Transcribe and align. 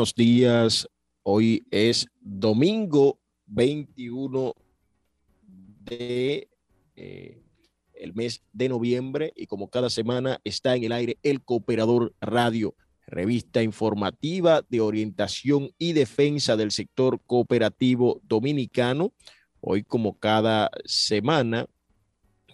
buenos 0.00 0.14
días. 0.14 0.88
Hoy 1.22 1.66
es 1.70 2.06
domingo 2.22 3.20
21 3.44 4.54
de 5.84 6.48
eh, 6.96 7.42
el 7.92 8.14
mes 8.14 8.42
de 8.50 8.70
noviembre 8.70 9.30
y 9.36 9.44
como 9.44 9.68
cada 9.68 9.90
semana 9.90 10.40
está 10.42 10.74
en 10.74 10.84
el 10.84 10.92
aire 10.92 11.18
el 11.22 11.42
Cooperador 11.42 12.14
Radio, 12.18 12.74
revista 13.06 13.62
informativa 13.62 14.64
de 14.70 14.80
orientación 14.80 15.70
y 15.76 15.92
defensa 15.92 16.56
del 16.56 16.70
sector 16.70 17.20
cooperativo 17.26 18.22
dominicano. 18.24 19.12
Hoy 19.60 19.82
como 19.82 20.18
cada 20.18 20.70
semana 20.86 21.66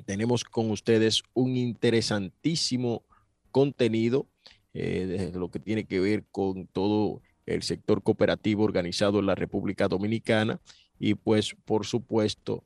tenemos 0.04 0.42
con 0.42 0.72
ustedes 0.72 1.22
un 1.32 1.56
interesantísimo 1.56 3.04
contenido 3.52 4.26
eh, 4.74 5.30
lo 5.32 5.48
que 5.48 5.60
tiene 5.60 5.84
que 5.84 6.00
ver 6.00 6.24
con 6.32 6.66
todo 6.66 7.22
el 7.46 7.62
sector 7.62 8.02
cooperativo 8.02 8.64
organizado 8.64 9.20
en 9.20 9.26
la 9.26 9.34
República 9.34 9.88
Dominicana 9.88 10.60
y 10.98 11.14
pues 11.14 11.54
por 11.64 11.86
supuesto 11.86 12.64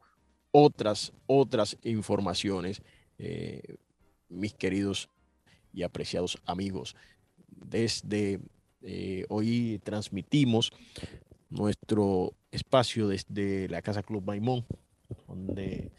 otras, 0.50 1.12
otras 1.26 1.76
informaciones, 1.84 2.82
eh, 3.18 3.76
mis 4.28 4.54
queridos 4.54 5.08
y 5.72 5.82
apreciados 5.82 6.38
amigos. 6.46 6.96
Desde 7.48 8.40
eh, 8.82 9.26
hoy 9.28 9.80
transmitimos 9.84 10.72
nuestro 11.50 12.32
espacio 12.50 13.06
desde 13.06 13.68
la 13.68 13.82
Casa 13.82 14.02
Club 14.02 14.24
Maimón, 14.24 14.64
donde 15.28 15.92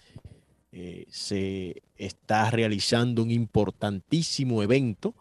se 1.10 1.84
está 1.98 2.50
realizando 2.50 3.24
un 3.24 3.30
importantísimo 3.30 4.64
evento 4.64 5.14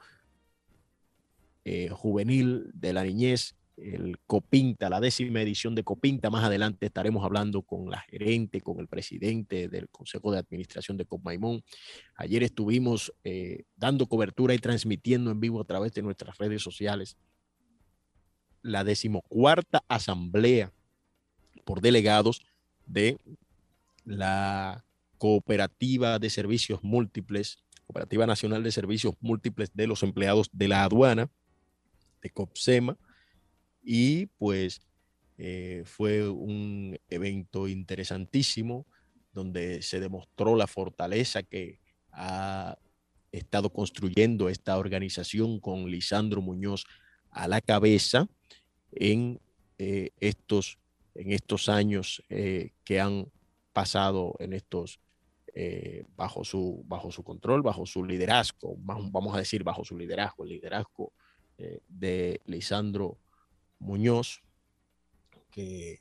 eh, 1.65 1.89
juvenil 1.91 2.71
de 2.75 2.93
la 2.93 3.05
niñez, 3.05 3.57
el 3.77 4.19
Copinta, 4.27 4.91
la 4.91 5.01
décima 5.01 5.41
edición 5.41 5.75
de 5.75 5.85
Copinta. 5.85 6.31
Más 6.31 6.45
adelante 6.45 6.87
estaremos 6.87 7.25
hablando 7.25 7.63
con 7.63 7.91
la 7.91 8.01
gerente, 8.01 8.61
con 8.61 8.79
el 8.81 8.89
presidente 8.89 9.69
del 9.69 9.89
Consejo 9.89 10.33
de 10.33 10.39
Administración 10.39 10.97
de 10.97 11.07
Copmaimón. 11.07 11.63
Ayer 12.15 12.43
estuvimos 12.43 13.13
eh, 13.25 13.65
dando 13.77 14.07
cobertura 14.07 14.55
y 14.55 14.59
transmitiendo 14.59 15.31
en 15.31 15.41
vivo 15.41 15.61
a 15.61 15.65
través 15.65 15.93
de 15.95 16.03
nuestras 16.03 16.37
redes 16.39 16.63
sociales 16.63 17.17
la 18.63 18.85
decimocuarta 18.85 19.83
asamblea 19.89 20.73
por 21.65 21.81
delegados 21.81 22.43
de 22.87 23.17
la 24.05 24.85
Cooperativa 25.19 26.19
de 26.19 26.31
Servicios 26.31 26.83
Múltiples, 26.83 27.59
Cooperativa 27.87 28.27
Nacional 28.27 28.63
de 28.63 28.73
Servicios 28.73 29.15
Múltiples 29.21 29.71
de 29.75 29.87
los 29.87 30.03
Empleados 30.03 30.51
de 30.53 30.69
la 30.69 30.85
Aduana, 30.85 31.31
de 32.23 32.31
COPSEMA 32.31 32.97
y 33.83 34.27
pues 34.27 34.81
eh, 35.39 35.85
fue 35.87 36.29
un 36.29 36.99
evento 37.09 37.67
interesantísimo 37.67 38.87
donde 39.33 39.81
se 39.81 40.01
demostró 40.01 40.57
la 40.57 40.67
fortaleza 40.67 41.43
que 41.43 41.81
ha 42.13 42.77
estado 43.33 43.73
construyendo 43.73 44.49
esta 44.49 44.77
organización 44.77 45.61
con 45.61 45.91
Lisandro 45.91 46.43
Muñoz 46.43 46.85
a 47.31 47.49
la 47.49 47.61
cabeza 47.61 48.29
en, 48.93 49.41
eh, 49.79 50.11
estos, 50.19 50.79
en 51.15 51.33
estos 51.33 51.69
años 51.69 52.23
eh, 52.29 52.73
que 52.85 53.01
han 53.01 53.27
pasado 53.73 54.35
en 54.41 54.53
estos 54.53 55.01
bajo, 56.17 56.45
su, 56.45 56.85
bajo 56.87 57.11
su 57.11 57.25
control, 57.25 57.63
bajo 57.63 57.85
su 57.85 58.05
liderazgo, 58.05 58.77
vamos 58.79 59.35
a 59.35 59.39
decir 59.39 59.65
bajo 59.65 59.85
su 59.85 59.99
liderazgo, 59.99 60.45
el 60.45 60.51
liderazgo 60.51 61.13
eh, 61.63 61.83
de 61.89 62.41
Lisandro 62.47 63.19
Muñoz, 63.79 64.43
que 65.51 66.01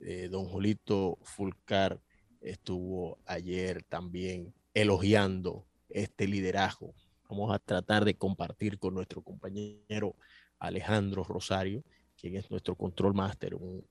eh, 0.00 0.28
don 0.28 0.44
Julito 0.46 1.18
Fulcar 1.22 2.00
estuvo 2.40 3.18
ayer 3.26 3.84
también 3.84 4.52
elogiando 4.74 5.68
este 5.88 6.26
liderazgo. 6.26 6.94
Vamos 7.28 7.54
a 7.54 7.60
tratar 7.60 8.04
de 8.04 8.14
compartir 8.14 8.80
con 8.80 8.94
nuestro 8.94 9.22
compañero 9.22 10.16
Alejandro 10.58 11.22
Rosario, 11.22 11.84
quien 12.16 12.34
es 12.34 12.50
nuestro 12.50 12.74
control 12.74 13.14
master, 13.14 13.54
un 13.54 13.86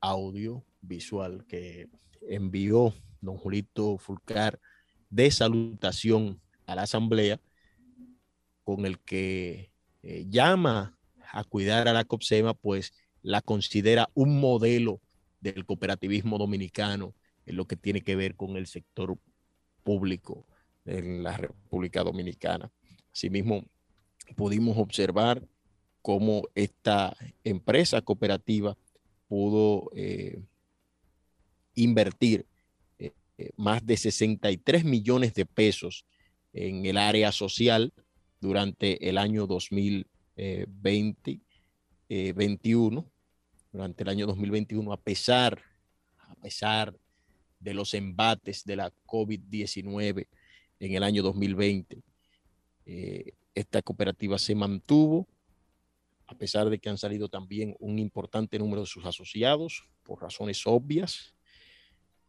audio 0.00 0.64
visual 0.80 1.44
que 1.46 1.90
envió 2.22 2.94
don 3.20 3.36
Julito 3.36 3.98
Fulcar 3.98 4.58
de 5.10 5.30
salutación 5.30 6.40
a 6.64 6.74
la 6.74 6.82
asamblea 6.82 7.38
con 8.64 8.86
el 8.86 8.98
que 9.00 9.69
eh, 10.02 10.26
llama 10.28 10.96
a 11.32 11.44
cuidar 11.44 11.88
a 11.88 11.92
la 11.92 12.04
COPSEMA, 12.04 12.54
pues 12.54 12.92
la 13.22 13.40
considera 13.40 14.08
un 14.14 14.40
modelo 14.40 15.00
del 15.40 15.64
cooperativismo 15.64 16.38
dominicano 16.38 17.14
en 17.46 17.56
lo 17.56 17.66
que 17.66 17.76
tiene 17.76 18.02
que 18.02 18.16
ver 18.16 18.34
con 18.36 18.56
el 18.56 18.66
sector 18.66 19.16
público 19.82 20.46
en 20.84 21.22
la 21.22 21.36
República 21.36 22.02
Dominicana. 22.02 22.70
Asimismo, 23.12 23.64
pudimos 24.36 24.76
observar 24.78 25.46
cómo 26.02 26.42
esta 26.54 27.16
empresa 27.44 28.00
cooperativa 28.00 28.76
pudo 29.28 29.90
eh, 29.94 30.42
invertir 31.74 32.46
eh, 32.98 33.12
más 33.56 33.84
de 33.84 33.96
63 33.96 34.84
millones 34.84 35.34
de 35.34 35.46
pesos 35.46 36.04
en 36.52 36.84
el 36.86 36.96
área 36.96 37.32
social 37.32 37.92
durante 38.40 39.08
el 39.08 39.18
año 39.18 39.46
2020, 39.46 41.40
21, 42.08 43.00
eh, 43.00 43.04
durante 43.72 44.02
el 44.02 44.08
año 44.08 44.26
2021, 44.26 44.92
a 44.92 44.96
pesar, 44.96 45.62
a 46.18 46.34
pesar 46.36 46.96
de 47.60 47.74
los 47.74 47.94
embates 47.94 48.64
de 48.64 48.76
la 48.76 48.92
COVID-19 49.06 50.26
en 50.80 50.94
el 50.94 51.02
año 51.02 51.22
2020. 51.22 52.02
Eh, 52.86 53.34
esta 53.54 53.82
cooperativa 53.82 54.38
se 54.38 54.54
mantuvo, 54.54 55.28
a 56.26 56.34
pesar 56.34 56.70
de 56.70 56.78
que 56.78 56.88
han 56.88 56.98
salido 56.98 57.28
también 57.28 57.76
un 57.78 57.98
importante 57.98 58.58
número 58.58 58.80
de 58.80 58.86
sus 58.86 59.04
asociados, 59.04 59.84
por 60.02 60.22
razones 60.22 60.66
obvias. 60.66 61.34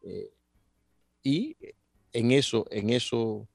Eh, 0.03 0.33
y 1.23 1.55
en 2.11 2.31
eso, 2.31 2.65
en 2.69 2.89
eso, 2.89 3.47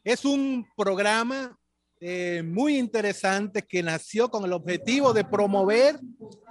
Es 0.03 0.25
un 0.25 0.67
programa 0.75 1.57
eh, 1.99 2.43
muy 2.45 2.77
interesante 2.77 3.63
que 3.63 3.81
nació 3.81 4.29
con 4.29 4.45
el 4.45 4.53
objetivo 4.53 5.13
de 5.13 5.23
promover 5.23 5.99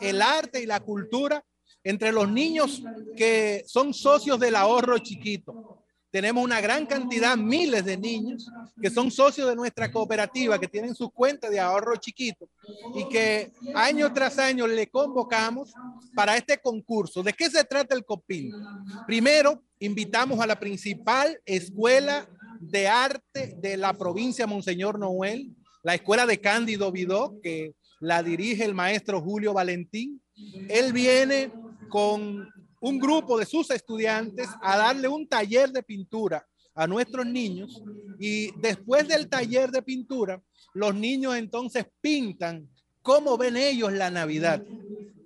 el 0.00 0.20
arte 0.20 0.60
y 0.60 0.66
la 0.66 0.80
cultura 0.80 1.44
entre 1.84 2.10
los 2.10 2.28
niños 2.28 2.82
que 3.16 3.62
son 3.66 3.94
socios 3.94 4.40
del 4.40 4.56
ahorro 4.56 4.98
chiquito. 4.98 5.84
Tenemos 6.10 6.42
una 6.42 6.60
gran 6.60 6.86
cantidad, 6.86 7.36
miles 7.36 7.84
de 7.84 7.96
niños 7.96 8.50
que 8.80 8.90
son 8.90 9.10
socios 9.10 9.48
de 9.48 9.54
nuestra 9.54 9.92
cooperativa, 9.92 10.58
que 10.58 10.66
tienen 10.66 10.94
sus 10.94 11.12
cuentas 11.12 11.50
de 11.50 11.60
ahorro 11.60 11.94
chiquito 11.96 12.48
y 12.94 13.06
que 13.08 13.52
año 13.74 14.12
tras 14.12 14.38
año 14.38 14.66
le 14.66 14.88
convocamos 14.88 15.72
para 16.14 16.36
este 16.36 16.58
concurso. 16.58 17.22
¿De 17.22 17.32
qué 17.32 17.50
se 17.50 17.62
trata 17.64 17.94
el 17.94 18.04
COPIN? 18.04 18.50
Primero, 19.06 19.62
invitamos 19.78 20.40
a 20.40 20.46
la 20.46 20.58
principal 20.58 21.40
escuela 21.44 22.26
de 22.70 22.88
arte 22.88 23.54
de 23.58 23.76
la 23.76 23.92
provincia 23.94 24.46
Monseñor 24.46 24.98
Noel, 24.98 25.54
la 25.82 25.94
escuela 25.94 26.26
de 26.26 26.40
Cándido 26.40 26.90
Vidó, 26.90 27.38
que 27.42 27.74
la 28.00 28.22
dirige 28.22 28.64
el 28.64 28.74
maestro 28.74 29.20
Julio 29.20 29.52
Valentín. 29.52 30.20
Él 30.68 30.92
viene 30.92 31.52
con 31.88 32.48
un 32.80 32.98
grupo 32.98 33.38
de 33.38 33.46
sus 33.46 33.70
estudiantes 33.70 34.48
a 34.62 34.76
darle 34.76 35.08
un 35.08 35.28
taller 35.28 35.70
de 35.70 35.82
pintura 35.82 36.46
a 36.74 36.86
nuestros 36.86 37.24
niños 37.24 37.82
y 38.18 38.50
después 38.60 39.08
del 39.08 39.28
taller 39.28 39.70
de 39.70 39.82
pintura, 39.82 40.42
los 40.74 40.94
niños 40.94 41.36
entonces 41.36 41.86
pintan 42.00 42.68
cómo 43.06 43.38
ven 43.38 43.56
ellos 43.56 43.92
la 43.92 44.10
Navidad, 44.10 44.64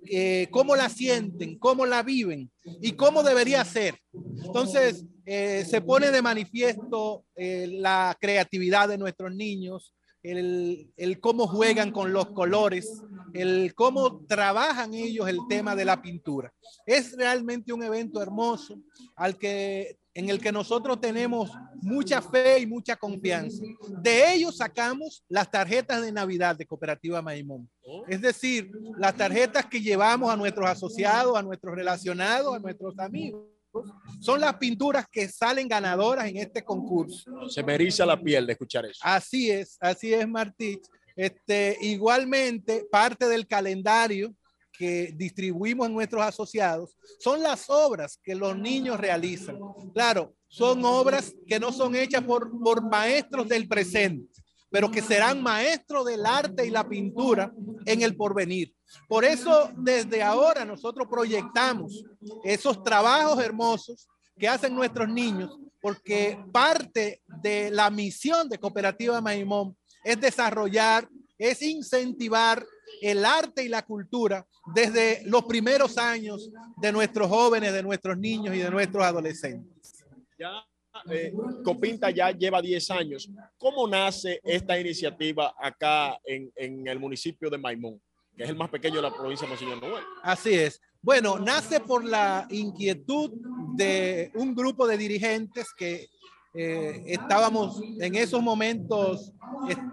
eh, 0.05 0.47
cómo 0.51 0.75
la 0.75 0.87
sienten, 0.87 1.57
cómo 1.57 1.87
la 1.87 2.03
viven 2.03 2.51
y 2.79 2.91
cómo 2.91 3.23
debería 3.23 3.65
ser. 3.65 3.95
Entonces, 4.13 5.03
eh, 5.25 5.65
se 5.67 5.81
pone 5.81 6.11
de 6.11 6.21
manifiesto 6.21 7.25
eh, 7.35 7.65
la 7.67 8.15
creatividad 8.21 8.87
de 8.87 8.99
nuestros 8.99 9.33
niños, 9.33 9.95
el, 10.21 10.91
el, 10.95 11.19
cómo 11.19 11.47
juegan 11.47 11.89
con 11.91 12.13
los 12.13 12.27
colores, 12.33 13.01
el 13.33 13.73
cómo 13.73 14.27
trabajan 14.27 14.93
ellos 14.93 15.27
el 15.27 15.39
tema 15.49 15.75
de 15.75 15.85
la 15.85 16.03
pintura. 16.03 16.53
Es 16.85 17.17
realmente 17.17 17.73
un 17.73 17.81
evento 17.81 18.21
hermoso 18.21 18.77
al 19.15 19.39
que 19.39 19.97
en 20.13 20.29
el 20.29 20.39
que 20.39 20.51
nosotros 20.51 20.99
tenemos 20.99 21.51
mucha 21.81 22.21
fe 22.21 22.59
y 22.59 22.65
mucha 22.65 22.95
confianza. 22.95 23.63
De 24.01 24.33
ellos 24.33 24.57
sacamos 24.57 25.23
las 25.29 25.49
tarjetas 25.49 26.01
de 26.01 26.11
Navidad 26.11 26.55
de 26.55 26.65
Cooperativa 26.65 27.21
Maimón. 27.21 27.69
Es 28.07 28.21
decir, 28.21 28.71
las 28.97 29.15
tarjetas 29.15 29.65
que 29.65 29.81
llevamos 29.81 30.31
a 30.31 30.37
nuestros 30.37 30.69
asociados, 30.69 31.37
a 31.37 31.41
nuestros 31.41 31.75
relacionados, 31.75 32.55
a 32.55 32.59
nuestros 32.59 32.97
amigos. 32.99 33.47
Son 34.19 34.41
las 34.41 34.55
pinturas 34.55 35.05
que 35.09 35.29
salen 35.29 35.67
ganadoras 35.67 36.27
en 36.27 36.37
este 36.37 36.61
concurso. 36.61 37.49
Se 37.49 37.63
me 37.63 37.75
eriza 37.75 38.05
la 38.05 38.21
piel 38.21 38.45
de 38.45 38.51
escuchar 38.51 38.85
eso. 38.85 38.99
Así 39.01 39.49
es, 39.49 39.77
así 39.79 40.13
es, 40.13 40.27
Martí. 40.27 40.79
Este, 41.15 41.77
igualmente, 41.81 42.85
parte 42.91 43.27
del 43.27 43.47
calendario 43.47 44.35
que 44.71 45.13
distribuimos 45.15 45.87
en 45.87 45.93
nuestros 45.93 46.23
asociados 46.23 46.95
son 47.19 47.41
las 47.43 47.69
obras 47.69 48.19
que 48.23 48.35
los 48.35 48.57
niños 48.57 48.99
realizan. 48.99 49.57
Claro, 49.93 50.33
son 50.47 50.83
obras 50.85 51.33
que 51.47 51.59
no 51.59 51.71
son 51.71 51.95
hechas 51.95 52.23
por, 52.23 52.51
por 52.61 52.81
maestros 52.89 53.47
del 53.47 53.67
presente, 53.67 54.27
pero 54.69 54.89
que 54.89 55.01
serán 55.01 55.41
maestros 55.41 56.05
del 56.05 56.25
arte 56.25 56.65
y 56.65 56.69
la 56.69 56.87
pintura 56.87 57.53
en 57.85 58.01
el 58.01 58.15
porvenir. 58.15 58.73
Por 59.07 59.23
eso, 59.23 59.71
desde 59.77 60.21
ahora 60.21 60.65
nosotros 60.65 61.07
proyectamos 61.09 62.03
esos 62.43 62.83
trabajos 62.83 63.43
hermosos 63.43 64.07
que 64.37 64.47
hacen 64.47 64.73
nuestros 64.73 65.07
niños, 65.07 65.57
porque 65.81 66.37
parte 66.51 67.21
de 67.41 67.71
la 67.71 67.89
misión 67.89 68.49
de 68.49 68.57
Cooperativa 68.57 69.21
Maimón 69.21 69.75
es 70.03 70.19
desarrollar, 70.19 71.07
es 71.37 71.61
incentivar 71.61 72.65
el 73.01 73.25
arte 73.25 73.63
y 73.63 73.69
la 73.69 73.83
cultura 73.83 74.45
desde 74.73 75.21
los 75.25 75.45
primeros 75.45 75.97
años 75.97 76.49
de 76.77 76.91
nuestros 76.91 77.27
jóvenes, 77.29 77.73
de 77.73 77.83
nuestros 77.83 78.17
niños 78.17 78.55
y 78.55 78.59
de 78.59 78.69
nuestros 78.69 79.03
adolescentes. 79.03 80.03
Ya 80.37 80.65
eh, 81.09 81.33
Copinta 81.63 82.09
ya 82.09 82.31
lleva 82.31 82.61
10 82.61 82.91
años. 82.91 83.29
¿Cómo 83.57 83.87
nace 83.87 84.39
esta 84.43 84.79
iniciativa 84.79 85.53
acá 85.57 86.17
en, 86.25 86.51
en, 86.55 86.87
el 86.87 86.99
municipio 86.99 87.49
de 87.49 87.57
Maimón, 87.57 88.01
que 88.35 88.43
es 88.43 88.49
el 88.49 88.55
más 88.55 88.69
pequeño 88.69 88.97
de 88.97 89.03
la 89.03 89.13
provincia 89.13 89.45
de 89.45 89.49
Monseñor 89.49 89.81
Noel? 89.81 90.03
Así 90.21 90.53
es. 90.53 90.81
Bueno, 91.01 91.39
nace 91.39 91.79
por 91.79 92.03
la 92.05 92.45
inquietud 92.51 93.31
de 93.75 94.31
un 94.35 94.53
grupo 94.53 94.85
de 94.85 94.97
dirigentes 94.97 95.73
que 95.75 96.09
eh, 96.53 97.03
estábamos 97.05 97.81
en 97.99 98.15
esos 98.15 98.41
momentos, 98.41 99.31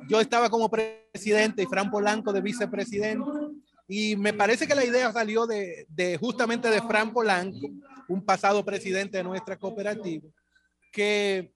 yo 0.09 0.21
estaba 0.21 0.51
como 0.51 0.69
presidente 0.69 1.63
y 1.63 1.67
Fran 1.67 1.91
Polanco 1.91 2.33
de 2.33 2.41
vicepresidente, 2.41 3.25
y 3.87 4.17
me 4.17 4.33
parece 4.33 4.67
que 4.67 4.75
la 4.75 4.85
idea 4.85 5.13
salió 5.13 5.47
de, 5.47 5.87
justamente 6.21 6.69
de 6.69 6.83
Fran 6.83 7.13
Polanco, 7.13 7.69
un 8.09 8.25
pasado 8.25 8.65
presidente 8.65 9.19
de 9.19 9.25
nuestra 9.25 9.57
cooperativa, 9.57 10.29
que 10.93 11.53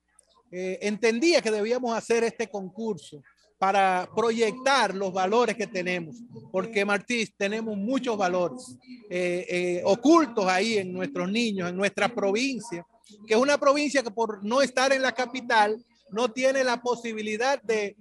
eh, 0.52 0.78
entendía 0.82 1.42
que 1.42 1.50
debíamos 1.50 1.96
hacer 1.96 2.22
este 2.22 2.48
concurso 2.48 3.22
para 3.58 4.08
proyectar 4.14 4.94
los 4.94 5.12
valores 5.12 5.56
que 5.56 5.66
tenemos, 5.66 6.16
porque 6.52 6.84
Martí, 6.84 7.26
tenemos 7.36 7.76
muchos 7.76 8.16
valores 8.16 8.76
eh, 9.10 9.82
ocultos 9.84 10.46
ahí 10.46 10.78
en 10.78 10.92
nuestros 10.92 11.30
niños, 11.30 11.70
en 11.70 11.76
nuestra 11.76 12.08
provincia, 12.08 12.86
que 13.26 13.34
es 13.34 13.40
una 13.40 13.58
provincia 13.58 14.02
que 14.02 14.10
por 14.10 14.44
no 14.44 14.62
estar 14.62 14.92
en 14.92 15.02
la 15.02 15.12
capital 15.12 15.82
no 16.10 16.30
tiene 16.30 16.62
la 16.62 16.80
posibilidad 16.80 17.60
de, 17.62 17.96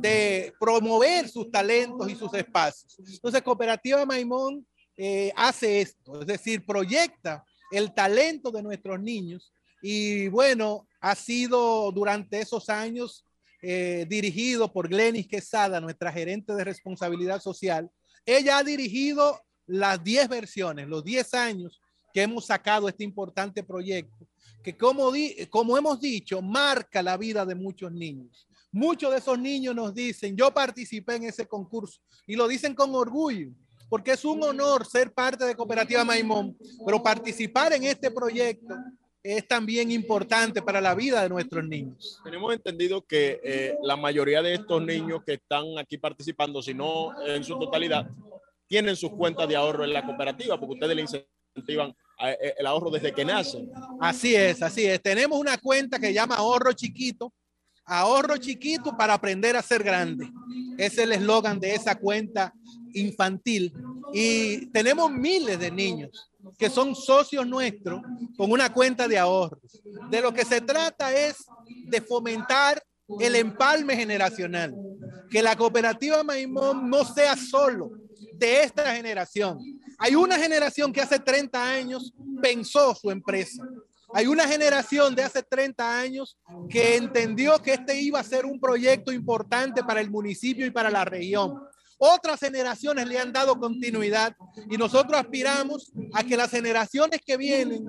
de 0.00 0.52
promover 0.58 1.28
sus 1.28 1.50
talentos 1.50 2.08
y 2.08 2.14
sus 2.14 2.32
espacios. 2.34 2.96
Entonces, 2.98 3.42
Cooperativa 3.42 4.06
Maimón 4.06 4.64
eh, 4.96 5.32
hace 5.36 5.80
esto, 5.80 6.20
es 6.20 6.26
decir, 6.26 6.64
proyecta 6.64 7.44
el 7.70 7.92
talento 7.92 8.50
de 8.50 8.62
nuestros 8.62 9.00
niños 9.00 9.52
y 9.82 10.28
bueno, 10.28 10.86
ha 11.00 11.14
sido 11.14 11.92
durante 11.92 12.40
esos 12.40 12.70
años 12.70 13.24
eh, 13.62 14.06
dirigido 14.08 14.72
por 14.72 14.88
Glenis 14.88 15.26
Quesada, 15.26 15.80
nuestra 15.80 16.12
gerente 16.12 16.54
de 16.54 16.64
responsabilidad 16.64 17.40
social. 17.40 17.90
Ella 18.24 18.58
ha 18.58 18.64
dirigido 18.64 19.40
las 19.66 20.02
10 20.02 20.28
versiones, 20.28 20.88
los 20.88 21.04
10 21.04 21.34
años 21.34 21.80
que 22.14 22.22
hemos 22.22 22.46
sacado 22.46 22.88
este 22.88 23.04
importante 23.04 23.62
proyecto 23.62 24.26
que 24.66 24.76
como, 24.76 25.12
como 25.48 25.78
hemos 25.78 26.00
dicho, 26.00 26.42
marca 26.42 27.00
la 27.00 27.16
vida 27.16 27.46
de 27.46 27.54
muchos 27.54 27.92
niños. 27.92 28.48
Muchos 28.72 29.12
de 29.12 29.18
esos 29.18 29.38
niños 29.38 29.76
nos 29.76 29.94
dicen, 29.94 30.36
yo 30.36 30.52
participé 30.52 31.14
en 31.14 31.22
ese 31.22 31.46
concurso 31.46 32.00
y 32.26 32.34
lo 32.34 32.48
dicen 32.48 32.74
con 32.74 32.92
orgullo, 32.92 33.52
porque 33.88 34.10
es 34.10 34.24
un 34.24 34.42
honor 34.42 34.84
ser 34.84 35.14
parte 35.14 35.44
de 35.44 35.54
Cooperativa 35.54 36.04
Maimón, 36.04 36.58
pero 36.84 37.00
participar 37.00 37.74
en 37.74 37.84
este 37.84 38.10
proyecto 38.10 38.74
es 39.22 39.46
también 39.46 39.92
importante 39.92 40.60
para 40.60 40.80
la 40.80 40.96
vida 40.96 41.22
de 41.22 41.28
nuestros 41.28 41.64
niños. 41.64 42.20
Tenemos 42.24 42.52
entendido 42.52 43.06
que 43.06 43.40
eh, 43.44 43.78
la 43.84 43.94
mayoría 43.94 44.42
de 44.42 44.54
estos 44.54 44.82
niños 44.82 45.20
que 45.24 45.34
están 45.34 45.78
aquí 45.78 45.96
participando, 45.96 46.60
si 46.60 46.74
no 46.74 47.12
en 47.24 47.44
su 47.44 47.56
totalidad, 47.56 48.10
tienen 48.66 48.96
sus 48.96 49.12
cuentas 49.12 49.48
de 49.48 49.54
ahorro 49.54 49.84
en 49.84 49.92
la 49.92 50.04
cooperativa, 50.04 50.58
porque 50.58 50.74
ustedes 50.74 50.96
le 50.96 51.02
incentivan 51.02 51.94
el 52.18 52.66
ahorro 52.66 52.90
desde 52.90 53.12
que 53.12 53.24
nacen. 53.24 53.70
Así 54.00 54.34
es, 54.34 54.62
así 54.62 54.84
es. 54.84 55.02
Tenemos 55.02 55.38
una 55.38 55.58
cuenta 55.58 55.98
que 55.98 56.12
llama 56.12 56.36
ahorro 56.36 56.72
chiquito, 56.72 57.32
ahorro 57.84 58.36
chiquito 58.36 58.96
para 58.96 59.14
aprender 59.14 59.56
a 59.56 59.62
ser 59.62 59.82
grande. 59.82 60.30
Es 60.78 60.98
el 60.98 61.12
eslogan 61.12 61.60
de 61.60 61.74
esa 61.74 61.94
cuenta 61.94 62.52
infantil. 62.94 63.72
Y 64.12 64.66
tenemos 64.66 65.10
miles 65.10 65.58
de 65.58 65.70
niños 65.70 66.30
que 66.58 66.70
son 66.70 66.94
socios 66.94 67.46
nuestros 67.46 68.00
con 68.36 68.50
una 68.50 68.72
cuenta 68.72 69.08
de 69.08 69.18
ahorros. 69.18 69.82
De 70.10 70.20
lo 70.20 70.32
que 70.32 70.44
se 70.44 70.60
trata 70.60 71.14
es 71.14 71.44
de 71.86 72.00
fomentar 72.00 72.82
el 73.20 73.36
empalme 73.36 73.96
generacional, 73.96 74.74
que 75.30 75.42
la 75.42 75.56
cooperativa 75.56 76.22
Maimón 76.24 76.88
no 76.90 77.04
sea 77.04 77.36
solo 77.36 77.92
de 78.34 78.62
esta 78.62 78.94
generación, 78.94 79.58
hay 79.98 80.14
una 80.14 80.38
generación 80.38 80.92
que 80.92 81.00
hace 81.00 81.18
30 81.18 81.70
años 81.72 82.12
pensó 82.42 82.94
su 82.94 83.10
empresa. 83.10 83.62
Hay 84.14 84.26
una 84.26 84.46
generación 84.46 85.14
de 85.14 85.24
hace 85.24 85.42
30 85.42 86.00
años 86.00 86.38
que 86.68 86.96
entendió 86.96 87.60
que 87.60 87.74
este 87.74 88.00
iba 88.00 88.20
a 88.20 88.24
ser 88.24 88.46
un 88.46 88.60
proyecto 88.60 89.12
importante 89.12 89.82
para 89.82 90.00
el 90.00 90.10
municipio 90.10 90.64
y 90.64 90.70
para 90.70 90.90
la 90.90 91.04
región. 91.04 91.60
Otras 91.98 92.40
generaciones 92.40 93.06
le 93.06 93.18
han 93.18 93.32
dado 93.32 93.58
continuidad 93.58 94.36
y 94.70 94.76
nosotros 94.76 95.18
aspiramos 95.18 95.92
a 96.12 96.22
que 96.22 96.36
las 96.36 96.50
generaciones 96.50 97.20
que 97.24 97.36
vienen 97.36 97.86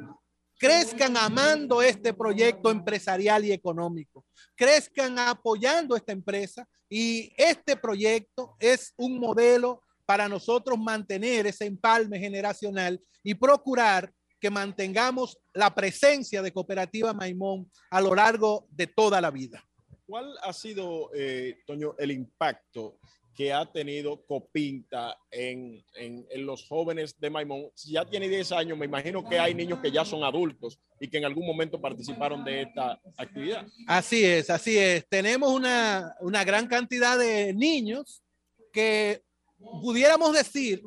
crezcan 0.57 1.15
amando 1.17 1.81
este 1.81 2.13
proyecto 2.13 2.71
empresarial 2.71 3.45
y 3.45 3.51
económico, 3.51 4.25
crezcan 4.55 5.19
apoyando 5.19 5.95
esta 5.95 6.13
empresa 6.13 6.67
y 6.89 7.31
este 7.37 7.75
proyecto 7.75 8.55
es 8.59 8.93
un 8.97 9.19
modelo 9.19 9.83
para 10.07 10.29
nosotros 10.29 10.79
mantener 10.79 11.45
ese 11.47 11.65
empalme 11.65 12.17
generacional 12.17 12.99
y 13.21 13.35
procurar 13.35 14.11
que 14.39 14.49
mantengamos 14.49 15.37
la 15.53 15.75
presencia 15.75 16.41
de 16.41 16.53
Cooperativa 16.53 17.13
Maimón 17.13 17.69
a 17.91 17.99
lo 17.99 18.15
largo 18.15 18.67
de 18.71 18.87
toda 18.87 19.19
la 19.19 19.31
vida. 19.31 19.61
¿Cuál 20.05 20.33
ha 20.41 20.53
sido, 20.53 21.11
eh, 21.13 21.57
Toño, 21.65 21.93
el 21.99 22.11
impacto 22.11 22.99
que 23.35 23.51
ha 23.51 23.69
tenido 23.69 24.25
Copinta 24.25 25.17
en, 25.29 25.83
en, 25.95 26.25
en, 26.29 26.45
los 26.45 26.65
jóvenes 26.65 27.19
de 27.19 27.29
Maimón? 27.29 27.69
Si 27.75 27.91
ya 27.91 28.05
tiene 28.05 28.29
10 28.29 28.53
años, 28.53 28.77
me 28.77 28.85
imagino 28.85 29.27
que 29.27 29.37
hay 29.37 29.53
niños 29.53 29.79
que 29.81 29.91
ya 29.91 30.05
son 30.05 30.23
adultos 30.23 30.79
y 31.01 31.09
que 31.09 31.17
en 31.17 31.25
algún 31.25 31.45
momento 31.45 31.81
participaron 31.81 32.45
de 32.45 32.61
esta 32.61 32.97
actividad. 33.17 33.67
Así 33.87 34.23
es, 34.23 34.49
así 34.49 34.77
es. 34.77 35.05
Tenemos 35.09 35.51
una, 35.51 36.15
una 36.21 36.45
gran 36.45 36.67
cantidad 36.67 37.19
de 37.19 37.53
niños 37.53 38.23
que 38.71 39.26
pudiéramos 39.57 40.33
decir, 40.33 40.81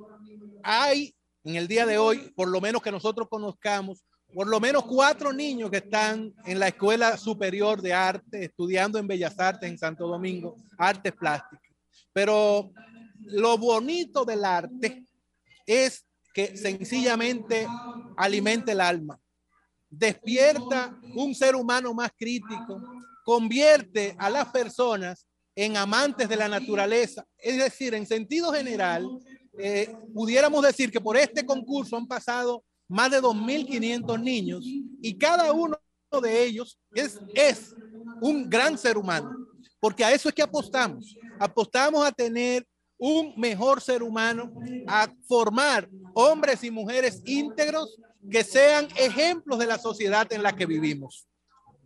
hay 0.62 1.14
en 1.44 1.56
el 1.56 1.68
día 1.68 1.86
de 1.86 1.98
hoy, 1.98 2.32
por 2.36 2.48
lo 2.48 2.60
menos 2.60 2.82
que 2.82 2.92
nosotros 2.92 3.28
conozcamos, 3.28 4.04
por 4.32 4.46
lo 4.46 4.60
menos 4.60 4.84
cuatro 4.84 5.32
niños 5.32 5.70
que 5.70 5.78
están 5.78 6.32
en 6.44 6.58
la 6.58 6.68
Escuela 6.68 7.16
Superior 7.16 7.82
de 7.82 7.92
Arte, 7.92 8.44
estudiando 8.44 8.98
en 8.98 9.08
Bellas 9.08 9.38
Artes 9.38 9.68
en 9.68 9.78
Santo 9.78 10.06
Domingo, 10.06 10.56
artes 10.78 11.12
plásticas. 11.12 11.74
Pero 12.12 12.70
lo 13.24 13.58
bonito 13.58 14.24
del 14.24 14.44
arte 14.44 15.04
es 15.66 16.06
que 16.32 16.56
sencillamente 16.56 17.66
alimenta 18.16 18.72
el 18.72 18.80
alma, 18.80 19.18
despierta 19.88 20.96
un 21.14 21.34
ser 21.34 21.56
humano 21.56 21.92
más 21.92 22.12
crítico, 22.16 22.80
convierte 23.24 24.14
a 24.18 24.30
las 24.30 24.48
personas 24.48 25.26
en 25.54 25.76
amantes 25.76 26.28
de 26.28 26.36
la 26.36 26.48
naturaleza. 26.48 27.26
Es 27.38 27.58
decir, 27.58 27.94
en 27.94 28.06
sentido 28.06 28.52
general, 28.52 29.06
eh, 29.58 29.94
pudiéramos 30.14 30.62
decir 30.62 30.90
que 30.90 31.00
por 31.00 31.16
este 31.16 31.44
concurso 31.44 31.96
han 31.96 32.06
pasado 32.06 32.64
más 32.88 33.10
de 33.10 33.20
2.500 33.20 34.20
niños 34.20 34.64
y 34.64 35.16
cada 35.16 35.52
uno 35.52 35.78
de 36.22 36.44
ellos 36.44 36.78
es, 36.92 37.20
es 37.34 37.74
un 38.20 38.48
gran 38.48 38.76
ser 38.76 38.98
humano, 38.98 39.30
porque 39.78 40.04
a 40.04 40.12
eso 40.12 40.28
es 40.28 40.34
que 40.34 40.42
apostamos. 40.42 41.16
Apostamos 41.38 42.04
a 42.04 42.12
tener 42.12 42.66
un 42.98 43.32
mejor 43.36 43.80
ser 43.80 44.02
humano, 44.02 44.52
a 44.86 45.08
formar 45.26 45.88
hombres 46.14 46.62
y 46.64 46.70
mujeres 46.70 47.22
íntegros 47.24 47.96
que 48.30 48.44
sean 48.44 48.88
ejemplos 48.96 49.58
de 49.58 49.66
la 49.66 49.78
sociedad 49.78 50.30
en 50.32 50.42
la 50.42 50.54
que 50.54 50.66
vivimos. 50.66 51.29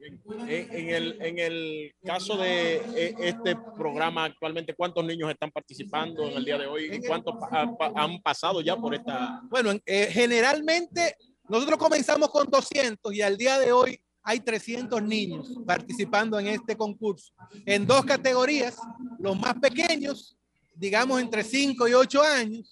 En 0.06 0.90
el, 0.90 1.16
en 1.22 1.38
el 1.38 1.94
caso 2.04 2.36
de 2.36 2.76
eh, 2.94 3.14
este 3.18 3.56
programa 3.56 4.24
actualmente, 4.24 4.74
¿cuántos 4.74 5.02
niños 5.04 5.30
están 5.30 5.50
participando 5.50 6.28
en 6.28 6.36
el 6.36 6.44
día 6.44 6.58
de 6.58 6.66
hoy 6.66 6.90
y 6.92 7.06
cuántos 7.06 7.34
han 7.50 8.20
pasado 8.20 8.60
ya 8.60 8.76
por 8.76 8.94
esta? 8.94 9.40
Bueno, 9.48 9.72
eh, 9.86 10.08
generalmente 10.10 11.16
nosotros 11.48 11.78
comenzamos 11.78 12.28
con 12.30 12.50
200 12.50 13.14
y 13.14 13.22
al 13.22 13.38
día 13.38 13.58
de 13.58 13.72
hoy 13.72 13.98
hay 14.22 14.40
300 14.40 15.02
niños 15.02 15.54
participando 15.66 16.38
en 16.38 16.48
este 16.48 16.76
concurso 16.76 17.32
en 17.64 17.86
dos 17.86 18.04
categorías, 18.04 18.76
los 19.18 19.38
más 19.38 19.54
pequeños, 19.54 20.36
digamos 20.74 21.20
entre 21.20 21.42
5 21.42 21.88
y 21.88 21.94
8 21.94 22.22
años, 22.22 22.70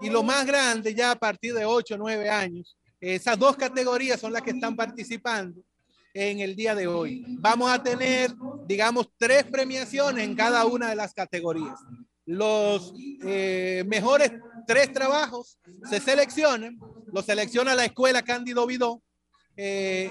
y 0.00 0.10
los 0.10 0.24
más 0.24 0.44
grandes 0.44 0.94
ya 0.96 1.12
a 1.12 1.16
partir 1.16 1.54
de 1.54 1.64
8 1.64 1.94
o 1.94 1.98
9 1.98 2.28
años. 2.28 2.76
Esas 3.00 3.38
dos 3.38 3.56
categorías 3.56 4.20
son 4.20 4.32
las 4.32 4.42
que 4.42 4.50
están 4.50 4.74
participando 4.74 5.62
en 6.14 6.40
el 6.40 6.54
día 6.54 6.74
de 6.74 6.86
hoy. 6.86 7.24
Vamos 7.38 7.70
a 7.70 7.82
tener, 7.82 8.32
digamos, 8.66 9.08
tres 9.16 9.44
premiaciones 9.44 10.24
en 10.24 10.34
cada 10.34 10.64
una 10.66 10.90
de 10.90 10.96
las 10.96 11.14
categorías. 11.14 11.78
Los 12.24 12.94
eh, 13.24 13.84
mejores 13.86 14.32
tres 14.66 14.92
trabajos 14.92 15.58
se 15.88 16.00
seleccionan, 16.00 16.78
los 17.12 17.24
selecciona 17.24 17.74
la 17.74 17.84
escuela 17.84 18.22
Cándido 18.22 18.66
Vidó 18.66 19.02
eh, 19.56 20.10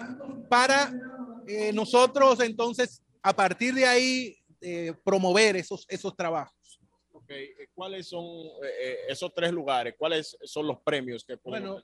para 0.49 0.91
eh, 1.47 1.71
nosotros 1.73 2.39
entonces 2.41 3.01
a 3.21 3.33
partir 3.33 3.73
de 3.73 3.85
ahí 3.85 4.37
promover 5.03 5.55
esos, 5.55 5.87
esos 5.89 6.15
trabajos. 6.15 6.79
¿Cuáles 7.73 8.07
son 8.07 8.25
esos 9.07 9.33
tres 9.33 9.51
lugares? 9.51 9.95
¿Cuáles 9.97 10.37
son 10.43 10.67
los 10.67 10.79
premios 10.81 11.23
que 11.23 11.35
Bueno, 11.43 11.81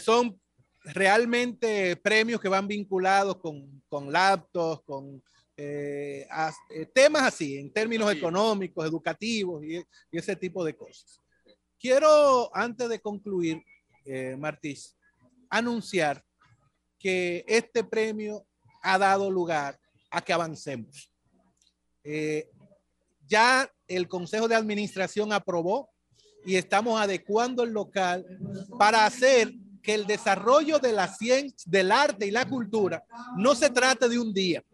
son 0.00 0.40
realmente 0.84 1.96
premios 1.96 2.40
que 2.40 2.48
van 2.48 2.68
vinculados 2.68 3.36
con, 3.38 3.82
con 3.88 4.12
laptops, 4.12 4.82
con 4.84 5.22
eh, 5.56 6.26
eh, 6.70 6.86
temas 6.92 7.22
así, 7.22 7.58
en 7.58 7.72
términos 7.72 8.10
económicos, 8.12 8.84
educativos 8.84 9.62
y, 9.64 9.80
ese 10.10 10.34
tipo 10.34 10.64
de 10.64 10.76
cosas. 10.76 11.20
Quiero, 11.78 12.50
antes 12.54 12.88
de 12.88 13.00
concluir, 13.00 13.62
eh, 14.04 14.36
Martís, 14.36 14.96
anunciar 15.48 16.24
que 16.98 17.44
este 17.46 17.84
premio 17.84 18.44
ha 18.82 18.98
dado 18.98 19.30
lugar 19.30 19.78
a 20.10 20.20
que 20.20 20.32
avancemos. 20.32 21.10
ya 23.26 23.70
el 23.88 24.08
Consejo 24.08 24.48
de 24.48 24.54
Administración 24.54 25.32
aprobó 25.32 25.88
y 26.44 26.56
estamos 26.56 27.00
adecuando 27.00 27.62
el 27.62 27.70
local 27.70 28.26
para 28.78 29.06
hacer 29.06 29.54
que 29.84 29.94
el 29.94 30.06
desarrollo 30.06 30.78
de 30.78 30.92
la 30.92 31.06
ciencia, 31.06 31.70
del 31.70 31.92
arte 31.92 32.26
y 32.26 32.30
la 32.30 32.48
cultura 32.48 33.04
no 33.36 33.54
se 33.54 33.68
trate 33.68 34.08
de 34.08 34.18
un 34.18 34.32
día. 34.32 34.64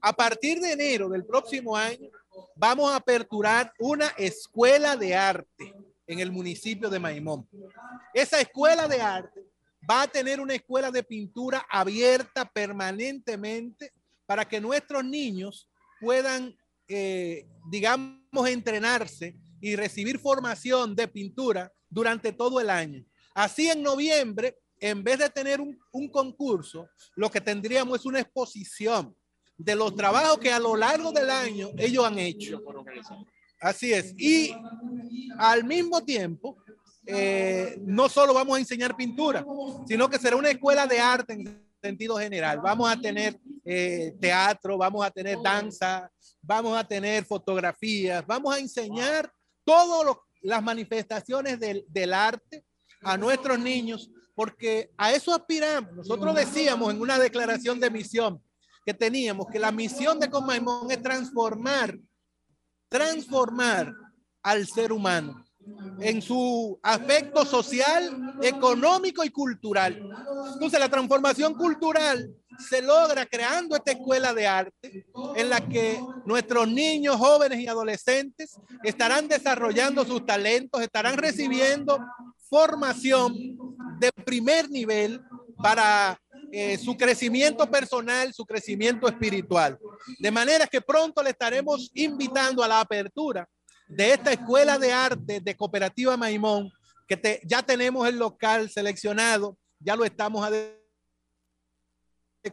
A 0.00 0.12
partir 0.12 0.60
de 0.60 0.72
enero 0.72 1.08
del 1.08 1.26
próximo 1.26 1.76
año, 1.76 2.08
vamos 2.54 2.90
a 2.90 2.96
aperturar 2.96 3.72
una 3.80 4.06
escuela 4.16 4.96
de 4.96 5.16
arte 5.16 5.74
en 6.06 6.20
el 6.20 6.30
municipio 6.30 6.88
de 6.88 7.00
Maimón. 7.00 7.48
Esa 8.14 8.40
escuela 8.40 8.86
de 8.86 9.00
arte 9.00 9.40
va 9.90 10.02
a 10.02 10.08
tener 10.08 10.40
una 10.40 10.54
escuela 10.54 10.92
de 10.92 11.02
pintura 11.02 11.66
abierta 11.68 12.44
permanentemente 12.44 13.92
para 14.26 14.46
que 14.48 14.60
nuestros 14.60 15.04
niños 15.04 15.68
puedan, 16.00 16.56
eh, 16.86 17.48
digamos, 17.68 18.48
entrenarse 18.48 19.34
y 19.60 19.74
recibir 19.74 20.20
formación 20.20 20.94
de 20.94 21.08
pintura 21.08 21.72
durante 21.90 22.32
todo 22.32 22.60
el 22.60 22.70
año. 22.70 23.04
Así 23.34 23.68
en 23.68 23.82
noviembre, 23.82 24.56
en 24.78 25.02
vez 25.02 25.18
de 25.18 25.28
tener 25.28 25.60
un, 25.60 26.08
concurso, 26.08 26.88
lo 27.16 27.30
que 27.30 27.40
tendríamos 27.40 27.98
es 27.98 28.06
una 28.06 28.20
exposición 28.20 29.14
de 29.56 29.74
los 29.74 29.94
trabajos 29.96 30.38
que 30.38 30.52
a 30.52 30.60
lo 30.60 30.76
largo 30.76 31.10
del 31.10 31.30
año 31.30 31.70
ellos 31.76 32.04
han 32.04 32.18
hecho. 32.18 32.62
Así 33.60 33.92
es. 33.92 34.14
Y 34.16 34.54
al 35.38 35.64
mismo 35.64 36.04
tiempo, 36.04 36.56
eh, 37.06 37.76
no 37.82 38.08
solo 38.08 38.34
vamos 38.34 38.56
a 38.56 38.60
enseñar 38.60 38.96
pintura, 38.96 39.44
sino 39.86 40.08
que 40.08 40.18
será 40.18 40.36
una 40.36 40.50
escuela 40.50 40.86
de 40.86 41.00
arte 41.00 41.32
en 41.32 41.64
sentido 41.82 42.16
general. 42.16 42.60
Vamos 42.60 42.90
a 42.90 43.00
tener 43.00 43.38
eh, 43.64 44.14
teatro, 44.20 44.78
vamos 44.78 45.04
a 45.04 45.10
tener 45.10 45.38
danza, 45.42 46.10
vamos 46.40 46.78
a 46.78 46.86
tener 46.86 47.24
fotografías, 47.24 48.24
vamos 48.26 48.54
a 48.54 48.58
enseñar 48.58 49.30
todas 49.64 50.16
las 50.40 50.62
manifestaciones 50.62 51.58
del, 51.58 51.84
del 51.88 52.12
arte 52.14 52.64
a 53.04 53.16
nuestros 53.16 53.58
niños, 53.58 54.10
porque 54.34 54.90
a 54.96 55.12
eso 55.12 55.34
aspiramos. 55.34 55.92
Nosotros 55.94 56.34
decíamos 56.34 56.92
en 56.92 57.00
una 57.00 57.18
declaración 57.18 57.78
de 57.78 57.90
misión 57.90 58.42
que 58.84 58.94
teníamos 58.94 59.46
que 59.50 59.58
la 59.58 59.72
misión 59.72 60.18
de 60.20 60.30
Comaimón 60.30 60.90
es 60.90 61.02
transformar, 61.02 61.98
transformar 62.88 63.92
al 64.42 64.66
ser 64.66 64.92
humano 64.92 65.44
en 66.00 66.20
su 66.20 66.78
aspecto 66.82 67.44
social, 67.46 68.34
económico 68.42 69.24
y 69.24 69.30
cultural. 69.30 69.98
Entonces 70.52 70.78
la 70.78 70.88
transformación 70.88 71.54
cultural 71.54 72.34
se 72.68 72.82
logra 72.82 73.26
creando 73.26 73.74
esta 73.74 73.92
escuela 73.92 74.34
de 74.34 74.46
arte 74.46 75.06
en 75.34 75.48
la 75.48 75.66
que 75.66 76.00
nuestros 76.26 76.68
niños, 76.68 77.16
jóvenes 77.16 77.60
y 77.60 77.66
adolescentes 77.66 78.56
estarán 78.82 79.28
desarrollando 79.28 80.04
sus 80.04 80.24
talentos, 80.26 80.82
estarán 80.82 81.16
recibiendo 81.16 81.98
formación 82.54 83.34
de 83.98 84.12
primer 84.24 84.70
nivel 84.70 85.20
para 85.56 86.16
eh, 86.52 86.78
su 86.78 86.96
crecimiento 86.96 87.68
personal, 87.68 88.32
su 88.32 88.46
crecimiento 88.46 89.08
espiritual. 89.08 89.76
De 90.20 90.30
manera 90.30 90.68
que 90.68 90.80
pronto 90.80 91.20
le 91.20 91.30
estaremos 91.30 91.90
invitando 91.94 92.62
a 92.62 92.68
la 92.68 92.78
apertura 92.78 93.44
de 93.88 94.12
esta 94.12 94.30
escuela 94.32 94.78
de 94.78 94.92
arte 94.92 95.40
de 95.40 95.56
Cooperativa 95.56 96.16
Maimón, 96.16 96.70
que 97.08 97.40
ya 97.44 97.60
tenemos 97.60 98.06
el 98.06 98.18
local 98.18 98.70
seleccionado, 98.70 99.58
ya 99.80 99.96
lo 99.96 100.04
estamos 100.04 100.46
a 100.46 100.52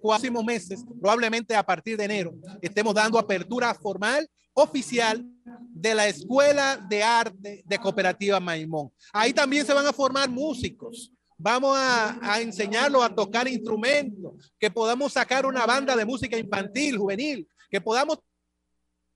próximos 0.01 0.43
meses, 0.43 0.83
probablemente 0.99 1.55
a 1.55 1.61
partir 1.61 1.95
de 1.95 2.05
enero, 2.05 2.33
estemos 2.59 2.95
dando 2.95 3.19
apertura 3.19 3.71
formal, 3.75 4.27
oficial 4.53 5.25
de 5.69 5.95
la 5.95 6.07
Escuela 6.07 6.77
de 6.89 7.03
Arte 7.03 7.63
de 7.65 7.77
Cooperativa 7.79 8.39
Maimón. 8.39 8.91
Ahí 9.13 9.33
también 9.33 9.65
se 9.65 9.73
van 9.73 9.85
a 9.85 9.93
formar 9.93 10.29
músicos. 10.29 11.11
Vamos 11.37 11.75
a, 11.77 12.19
a 12.21 12.39
enseñarlos 12.41 13.03
a 13.03 13.13
tocar 13.13 13.47
instrumentos, 13.47 14.53
que 14.59 14.69
podamos 14.69 15.13
sacar 15.13 15.45
una 15.45 15.65
banda 15.65 15.95
de 15.95 16.05
música 16.05 16.37
infantil, 16.37 16.97
juvenil, 16.97 17.47
que 17.69 17.81
podamos 17.81 18.19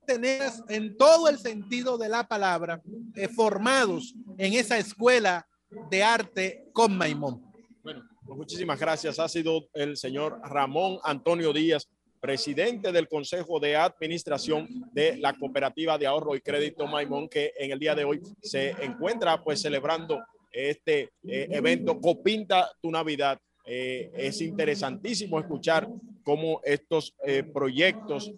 tener 0.05 0.51
en 0.69 0.95
todo 0.95 1.27
el 1.27 1.37
sentido 1.37 1.97
de 1.97 2.09
la 2.09 2.27
palabra 2.27 2.81
eh, 3.15 3.27
formados 3.27 4.13
en 4.37 4.53
esa 4.53 4.77
escuela 4.77 5.47
de 5.89 6.03
arte 6.03 6.65
con 6.71 6.95
Maimón. 6.97 7.43
Bueno, 7.83 8.07
pues 8.25 8.37
muchísimas 8.37 8.79
gracias. 8.79 9.19
Ha 9.19 9.27
sido 9.27 9.67
el 9.73 9.97
señor 9.97 10.39
Ramón 10.43 10.99
Antonio 11.03 11.51
Díaz, 11.51 11.87
presidente 12.25 12.91
del 12.91 13.07
Consejo 13.07 13.59
de 13.59 13.75
Administración 13.75 14.67
de 14.91 15.15
la 15.17 15.33
Cooperativa 15.33 15.95
de 15.95 16.07
Ahorro 16.07 16.35
y 16.35 16.41
Crédito 16.41 16.87
Maimón, 16.87 17.29
que 17.29 17.53
en 17.55 17.69
el 17.69 17.77
día 17.77 17.93
de 17.93 18.03
hoy 18.03 18.19
se 18.41 18.71
encuentra 18.83 19.43
pues 19.43 19.61
celebrando 19.61 20.23
este 20.51 21.11
eh, 21.27 21.47
evento 21.51 22.01
Copinta 22.01 22.71
tu 22.81 22.89
Navidad. 22.89 23.39
Eh, 23.63 24.11
es 24.15 24.41
interesantísimo 24.41 25.39
escuchar 25.39 25.87
cómo 26.23 26.61
estos 26.63 27.13
eh, 27.23 27.43
proyectos 27.43 28.31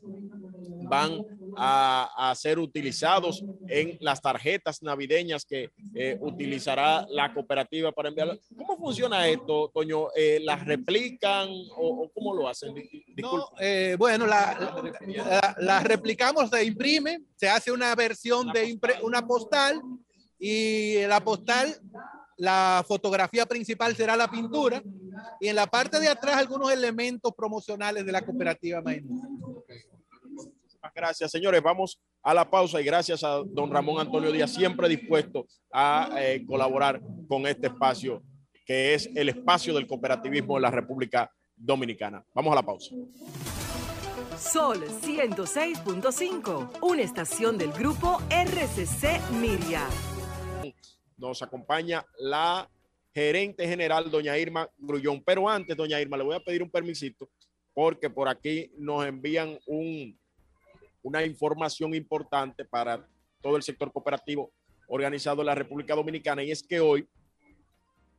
van 0.83 1.21
a, 1.55 2.33
ser 2.35 2.59
utilizados 2.59 3.43
en 3.67 3.97
las 4.01 4.21
tarjetas 4.21 4.81
navideñas 4.83 5.45
que 5.45 5.71
eh, 5.95 6.17
utilizará 6.21 7.05
la 7.09 7.33
cooperativa 7.33 7.91
para 7.91 8.09
enviar. 8.09 8.39
¿Cómo 8.55 8.77
funciona 8.77 9.27
esto, 9.27 9.71
Toño? 9.73 10.07
Eh, 10.15 10.39
¿Las 10.43 10.65
replican 10.65 11.49
o, 11.75 12.09
cómo 12.13 12.35
lo 12.35 12.47
hacen? 12.47 12.75
Eh, 13.59 13.95
bueno, 13.97 14.27
la, 14.27 14.83
la, 15.57 15.79
replicamos, 15.81 16.49
se 16.49 16.63
imprime, 16.63 17.21
se 17.35 17.49
hace 17.49 17.71
una 17.71 17.95
versión 17.95 18.51
de 18.51 18.77
una 19.01 19.25
postal 19.25 19.81
y 20.39 21.01
la 21.07 21.19
postal, 21.23 21.75
la 22.37 22.83
fotografía 22.87 23.45
principal 23.45 23.95
será 23.95 24.15
la 24.15 24.29
pintura 24.29 24.81
y 25.39 25.47
en 25.47 25.55
la 25.55 25.65
parte 25.65 25.99
de 25.99 26.07
atrás 26.07 26.37
algunos 26.37 26.71
elementos 26.71 27.33
promocionales 27.35 28.05
de 28.05 28.11
la 28.11 28.23
cooperativa 28.23 28.81
Maimón. 28.81 29.36
Gracias, 30.97 31.29
señores. 31.29 31.61
Vamos 31.61 32.01
a 32.23 32.33
la 32.33 32.49
pausa 32.49 32.81
y 32.81 32.83
gracias 32.83 33.23
a 33.23 33.43
don 33.45 33.71
Ramón 33.71 34.01
Antonio 34.01 34.31
Díaz, 34.31 34.51
siempre 34.51 34.89
dispuesto 34.89 35.45
a 35.71 36.09
eh, 36.17 36.43
colaborar 36.43 36.99
con 37.27 37.45
este 37.45 37.67
espacio, 37.67 38.23
que 38.65 38.95
es 38.95 39.07
el 39.15 39.29
espacio 39.29 39.75
del 39.75 39.85
cooperativismo 39.85 40.57
en 40.57 40.63
la 40.63 40.71
República 40.71 41.31
Dominicana. 41.55 42.25
Vamos 42.33 42.51
a 42.51 42.55
la 42.55 42.63
pausa. 42.63 42.95
Sol 44.39 44.83
106.5, 44.87 46.79
una 46.81 47.01
estación 47.03 47.59
del 47.59 47.71
grupo 47.73 48.19
RCC 48.31 49.21
Miria. 49.39 49.87
Nos 51.15 51.43
acompaña 51.43 52.03
la 52.17 52.67
gerente 53.13 53.67
general, 53.67 54.09
doña 54.09 54.35
Irma 54.35 54.67
Grullón. 54.79 55.21
Pero 55.23 55.47
antes, 55.47 55.77
doña 55.77 56.01
Irma, 56.01 56.17
le 56.17 56.23
voy 56.23 56.35
a 56.35 56.39
pedir 56.39 56.63
un 56.63 56.71
permisito 56.71 57.29
porque 57.75 58.09
por 58.09 58.27
aquí 58.27 58.71
nos 58.79 59.05
envían 59.05 59.59
un, 59.67 60.19
una 61.07 61.25
información 61.25 61.95
importante 61.95 62.65
para 62.65 63.07
todo 63.41 63.55
el 63.55 63.63
sector 63.63 63.93
cooperativo 63.93 64.51
organizado 64.89 65.41
en 65.41 65.45
la 65.45 65.55
República 65.55 65.95
Dominicana 65.95 66.43
y 66.43 66.51
es 66.51 66.61
que 66.61 66.81
hoy 66.81 67.07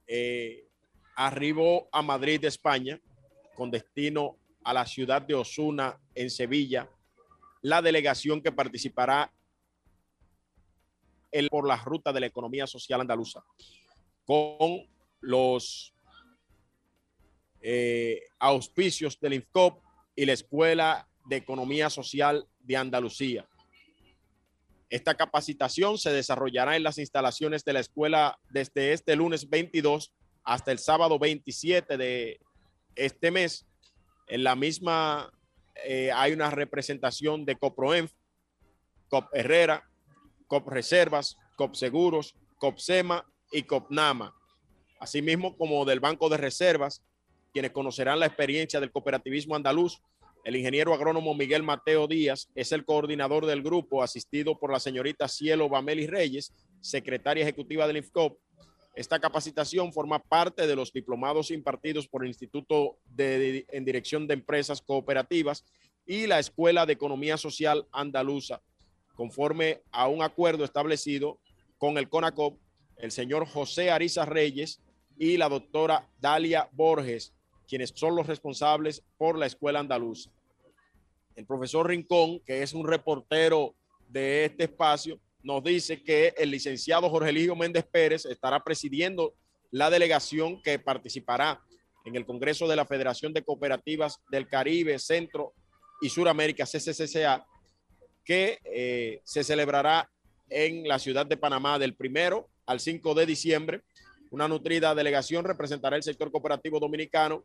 eh, 0.07 0.67
arribó 1.15 1.87
a 1.93 2.01
Madrid, 2.01 2.43
España, 2.47 2.99
con 3.55 3.71
destino 3.71 4.39
a 4.65 4.73
la 4.73 4.87
ciudad 4.87 5.21
de 5.21 5.35
Osuna, 5.35 6.01
en 6.15 6.31
Sevilla, 6.31 6.89
la 7.61 7.83
delegación 7.83 8.41
que 8.41 8.53
participará 8.53 9.31
el, 11.31 11.51
por 11.51 11.69
la 11.69 11.77
ruta 11.77 12.11
de 12.11 12.21
la 12.21 12.27
economía 12.27 12.67
social 12.67 13.03
andaluza, 13.03 13.45
con 14.25 14.89
los 15.21 15.93
eh, 17.61 18.23
auspicios 18.39 19.21
del 19.21 19.35
INFCOP 19.35 19.83
y 20.17 20.25
la 20.25 20.33
Escuela 20.33 21.07
de 21.29 21.37
Economía 21.37 21.91
Social 21.91 22.49
de 22.69 22.77
Andalucía. 22.77 23.49
Esta 24.91 25.15
capacitación 25.15 25.99
se 25.99 26.13
desarrollará 26.13 26.77
en 26.77 26.83
las 26.83 26.99
instalaciones 26.99 27.65
de 27.65 27.73
la 27.73 27.81
escuela 27.81 28.39
desde 28.51 28.93
este 28.93 29.17
lunes 29.17 29.49
22 29.49 30.13
hasta 30.45 30.71
el 30.71 30.79
sábado 30.79 31.19
27 31.19 31.97
de 31.97 32.41
este 32.95 33.31
mes. 33.31 33.67
En 34.29 34.45
la 34.45 34.55
misma 34.55 35.33
eh, 35.85 36.13
hay 36.13 36.33
una 36.33 36.51
representación 36.51 37.45
de 37.45 37.57
COPROENF, 37.57 38.13
COP 39.09 39.29
Herrera, 39.33 39.89
COP 40.47 40.69
Reservas, 40.69 41.37
COPSEMA 41.57 43.27
y 43.51 43.63
COPNAMA, 43.63 44.35
asimismo 45.01 45.57
como 45.57 45.85
del 45.87 46.01
Banco 46.01 46.29
de 46.29 46.37
Reservas, 46.37 47.03
quienes 47.53 47.73
conocerán 47.73 48.21
la 48.21 48.27
experiencia 48.27 48.81
del 48.81 48.93
cooperativismo 48.93 49.57
andaluz. 49.57 50.03
El 50.45 50.57
ingeniero 50.57 50.95
agrónomo 50.95 51.35
Miguel 51.35 51.63
Mateo 51.63 52.07
Díaz 52.07 52.49
es 52.55 52.73
el 52.73 52.85
coordinador 52.85 53.45
del 53.45 53.63
grupo, 53.63 54.03
asistido 54.03 54.59
por 54.59 54.73
la 54.73 54.81
señorita 54.81 55.29
Cielo 55.29 55.69
Bameli 55.69 56.07
Reyes, 56.07 56.55
secretaria 56.81 57.43
ejecutiva 57.43 57.87
del 57.87 57.99
INFCOP. 57.99 58.39
Esta 58.95 59.21
capacitación 59.21 59.93
forma 59.93 60.19
parte 60.19 60.67
de 60.67 60.75
los 60.75 60.93
diplomados 60.93 61.51
impartidos 61.51 62.09
por 62.09 62.23
el 62.23 62.29
Instituto 62.29 62.99
en 63.17 63.85
Dirección 63.85 64.27
de 64.27 64.35
Empresas 64.35 64.81
Cooperativas 64.81 65.65
y 66.07 66.27
la 66.27 66.39
Escuela 66.39 66.87
de 66.87 66.95
Economía 66.95 67.37
Social 67.37 67.87
Andaluza, 67.93 68.63
conforme 69.15 69.83
a 69.93 70.09
un 70.09 70.23
acuerdo 70.23 70.65
establecido 70.65 71.39
con 71.77 71.99
el 71.99 72.09
CONACOP, 72.09 72.59
el 72.97 73.13
señor 73.13 73.47
José 73.47 73.91
Ariza 73.91 74.25
Reyes 74.25 74.81
y 75.17 75.37
la 75.37 75.49
doctora 75.49 76.09
Dalia 76.19 76.69
Borges, 76.73 77.35
quienes 77.69 77.93
son 77.95 78.17
los 78.17 78.27
responsables 78.27 79.03
por 79.17 79.39
la 79.39 79.47
Escuela 79.47 79.81
Andaluza. 79.81 80.31
El 81.37 81.47
profesor 81.47 81.87
Rincón, 81.87 82.41
que 82.41 82.63
es 82.63 82.73
un 82.73 82.87
reportero 82.87 83.75
de 84.09 84.47
este 84.47 84.65
espacio, 84.65 85.21
nos 85.43 85.63
dice 85.63 86.03
que 86.03 86.35
el 86.37 86.51
licenciado 86.51 87.09
Jorge 87.09 87.31
Eligio 87.31 87.55
Méndez 87.55 87.85
Pérez 87.85 88.25
estará 88.25 88.65
presidiendo 88.65 89.35
la 89.71 89.91
delegación 89.91 90.61
que 90.63 90.79
participará 90.79 91.61
en 92.05 92.17
el 92.17 92.25
Congreso 92.25 92.67
de 92.67 92.77
la 92.77 92.87
Federación 92.87 93.33
de 93.33 93.45
Cooperativas 93.45 94.19
del 94.31 94.49
Caribe, 94.49 94.99
Centro 94.99 95.53
y 96.01 96.09
Suramérica, 96.09 96.65
CCCCA, 96.65 97.47
que 98.25 98.59
eh, 98.65 99.21
se 99.25 99.45
celebrará 99.45 100.11
en 100.49 100.89
la 100.89 100.99
ciudad 100.99 101.27
de 101.27 101.37
Panamá 101.37 101.79
del 101.79 101.95
primero 101.95 102.49
al 102.67 102.81
5 102.81 103.15
de 103.15 103.27
diciembre. 103.27 103.83
Una 104.31 104.49
nutrida 104.49 104.95
delegación 104.95 105.45
representará 105.45 105.97
el 105.97 106.03
sector 106.03 106.31
cooperativo 106.31 106.81
dominicano 106.81 107.45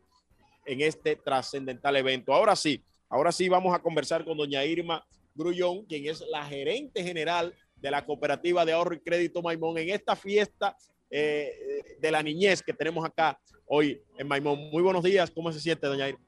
en 0.66 0.80
este 0.80 1.16
trascendental 1.16 1.96
evento. 1.96 2.32
Ahora 2.32 2.56
sí, 2.56 2.82
ahora 3.08 3.32
sí 3.32 3.48
vamos 3.48 3.74
a 3.74 3.80
conversar 3.80 4.24
con 4.24 4.36
doña 4.36 4.64
Irma 4.64 5.06
Grullón, 5.34 5.84
quien 5.86 6.06
es 6.06 6.20
la 6.30 6.44
gerente 6.44 7.02
general 7.02 7.54
de 7.76 7.90
la 7.90 8.04
Cooperativa 8.04 8.64
de 8.64 8.72
Ahorro 8.72 8.94
y 8.94 9.00
Crédito 9.00 9.42
Maimón 9.42 9.76
en 9.78 9.90
esta 9.90 10.16
fiesta 10.16 10.76
eh, 11.10 11.96
de 12.00 12.10
la 12.10 12.22
niñez 12.22 12.62
que 12.62 12.72
tenemos 12.72 13.04
acá 13.04 13.38
hoy 13.66 14.00
en 14.18 14.26
Maimón. 14.26 14.70
Muy 14.70 14.82
buenos 14.82 15.04
días, 15.04 15.30
¿cómo 15.30 15.52
se 15.52 15.60
siente, 15.60 15.86
doña 15.86 16.08
Irma? 16.08 16.24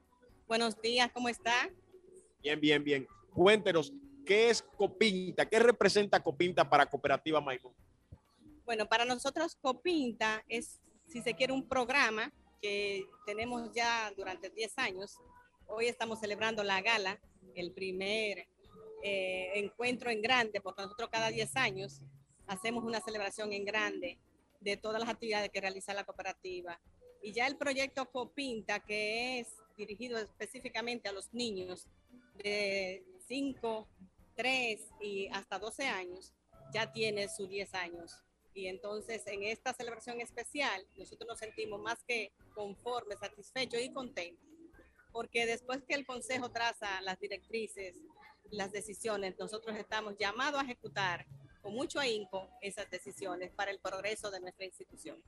Buenos 0.47 0.79
días, 0.81 1.09
¿cómo 1.13 1.29
está? 1.29 1.69
Bien, 2.41 2.59
bien, 2.59 2.83
bien. 2.83 3.07
Cuéntenos, 3.33 3.91
¿qué 4.25 4.49
es 4.49 4.61
Copinta? 4.61 5.47
¿Qué 5.47 5.59
representa 5.59 6.21
Copinta 6.21 6.69
para 6.69 6.85
Cooperativa 6.85 7.41
Maimón? 7.41 7.73
Bueno, 8.65 8.87
para 8.87 9.05
nosotros 9.05 9.55
Copinta 9.61 10.43
es, 10.47 10.79
si 11.07 11.21
se 11.21 11.33
quiere, 11.33 11.53
un 11.53 11.67
programa 11.67 12.31
que 12.61 13.05
tenemos 13.25 13.71
ya 13.73 14.11
durante 14.15 14.49
10 14.49 14.77
años. 14.77 15.17
Hoy 15.67 15.87
estamos 15.87 16.19
celebrando 16.19 16.63
la 16.63 16.81
gala, 16.81 17.19
el 17.55 17.71
primer 17.71 18.47
eh, 19.03 19.51
encuentro 19.55 20.09
en 20.09 20.21
grande, 20.21 20.61
porque 20.61 20.81
nosotros 20.81 21.09
cada 21.11 21.29
10 21.29 21.55
años 21.55 22.01
hacemos 22.47 22.83
una 22.83 23.01
celebración 23.01 23.53
en 23.53 23.65
grande 23.65 24.17
de 24.59 24.77
todas 24.77 24.99
las 24.99 25.09
actividades 25.09 25.49
que 25.49 25.61
realiza 25.61 25.93
la 25.93 26.05
cooperativa. 26.05 26.79
Y 27.21 27.33
ya 27.33 27.47
el 27.47 27.57
proyecto 27.57 28.09
Copinta, 28.09 28.79
que 28.79 29.39
es 29.39 29.47
dirigido 29.75 30.17
específicamente 30.17 31.09
a 31.09 31.11
los 31.11 31.33
niños 31.33 31.87
de 32.35 33.03
5, 33.27 33.87
3 34.35 34.81
y 35.01 35.27
hasta 35.27 35.59
12 35.59 35.85
años, 35.85 36.33
ya 36.73 36.91
tiene 36.91 37.27
sus 37.29 37.49
10 37.49 37.73
años. 37.75 38.23
Y 38.57 38.65
entonces 38.65 39.21
en 39.27 39.43
esta 39.43 39.71
celebración 39.71 40.19
especial 40.19 40.83
nosotros 40.95 41.27
nos 41.27 41.37
sentimos 41.37 41.79
más 41.79 42.03
que 42.07 42.31
conformes, 42.55 43.19
satisfechos 43.19 43.79
y 43.79 43.93
contentos, 43.93 44.49
porque 45.11 45.45
después 45.45 45.83
que 45.87 45.93
el 45.93 46.07
Consejo 46.07 46.49
traza 46.49 46.99
las 47.01 47.19
directrices, 47.19 47.95
las 48.49 48.71
decisiones, 48.71 49.37
nosotros 49.37 49.77
estamos 49.77 50.15
llamados 50.17 50.59
a 50.59 50.63
ejecutar 50.63 51.27
con 51.61 51.75
mucho 51.75 51.99
ahínco 51.99 52.49
esas 52.59 52.89
decisiones 52.89 53.51
para 53.51 53.69
el 53.69 53.79
progreso 53.79 54.31
de 54.31 54.39
nuestra 54.39 54.65
institución. 54.65 55.21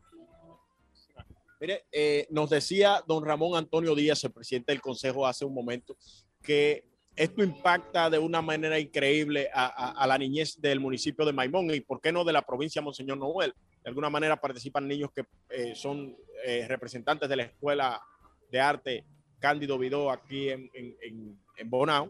Mire, 1.62 1.86
eh, 1.92 2.26
nos 2.32 2.50
decía 2.50 3.04
don 3.06 3.24
Ramón 3.24 3.56
Antonio 3.56 3.94
Díaz, 3.94 4.24
el 4.24 4.32
presidente 4.32 4.72
del 4.72 4.82
Consejo, 4.82 5.28
hace 5.28 5.46
un 5.46 5.54
momento, 5.54 5.96
que 6.42 6.84
esto 7.20 7.44
impacta 7.44 8.10
de 8.10 8.18
una 8.18 8.42
manera 8.42 8.80
increíble 8.80 9.50
a, 9.54 10.08
la 10.08 10.18
niñez 10.18 10.56
del 10.62 10.80
municipio 10.80 11.26
de 11.26 11.34
Maimón 11.34 11.70
y, 11.70 11.82
¿por 11.82 12.00
qué 12.00 12.14
no, 12.14 12.24
de 12.24 12.32
la 12.32 12.42
provincia 12.42 12.82
Monseñor 12.82 13.18
Noel? 13.18 13.54
De 13.84 13.90
alguna 13.90 14.10
manera 14.10 14.40
participan 14.40 14.88
niños 14.88 15.12
que 15.14 15.26
eh, 15.50 15.76
son 15.76 16.16
eh, 16.46 16.66
representantes 16.70 17.28
de 17.28 17.36
la 17.36 17.44
Escuela 17.44 18.02
de 18.50 18.62
Arte 18.62 19.06
Cándido 19.38 19.78
Vidó 19.78 20.10
aquí 20.10 20.48
en, 20.48 20.72
en, 20.74 21.70
Bonao. 21.70 22.10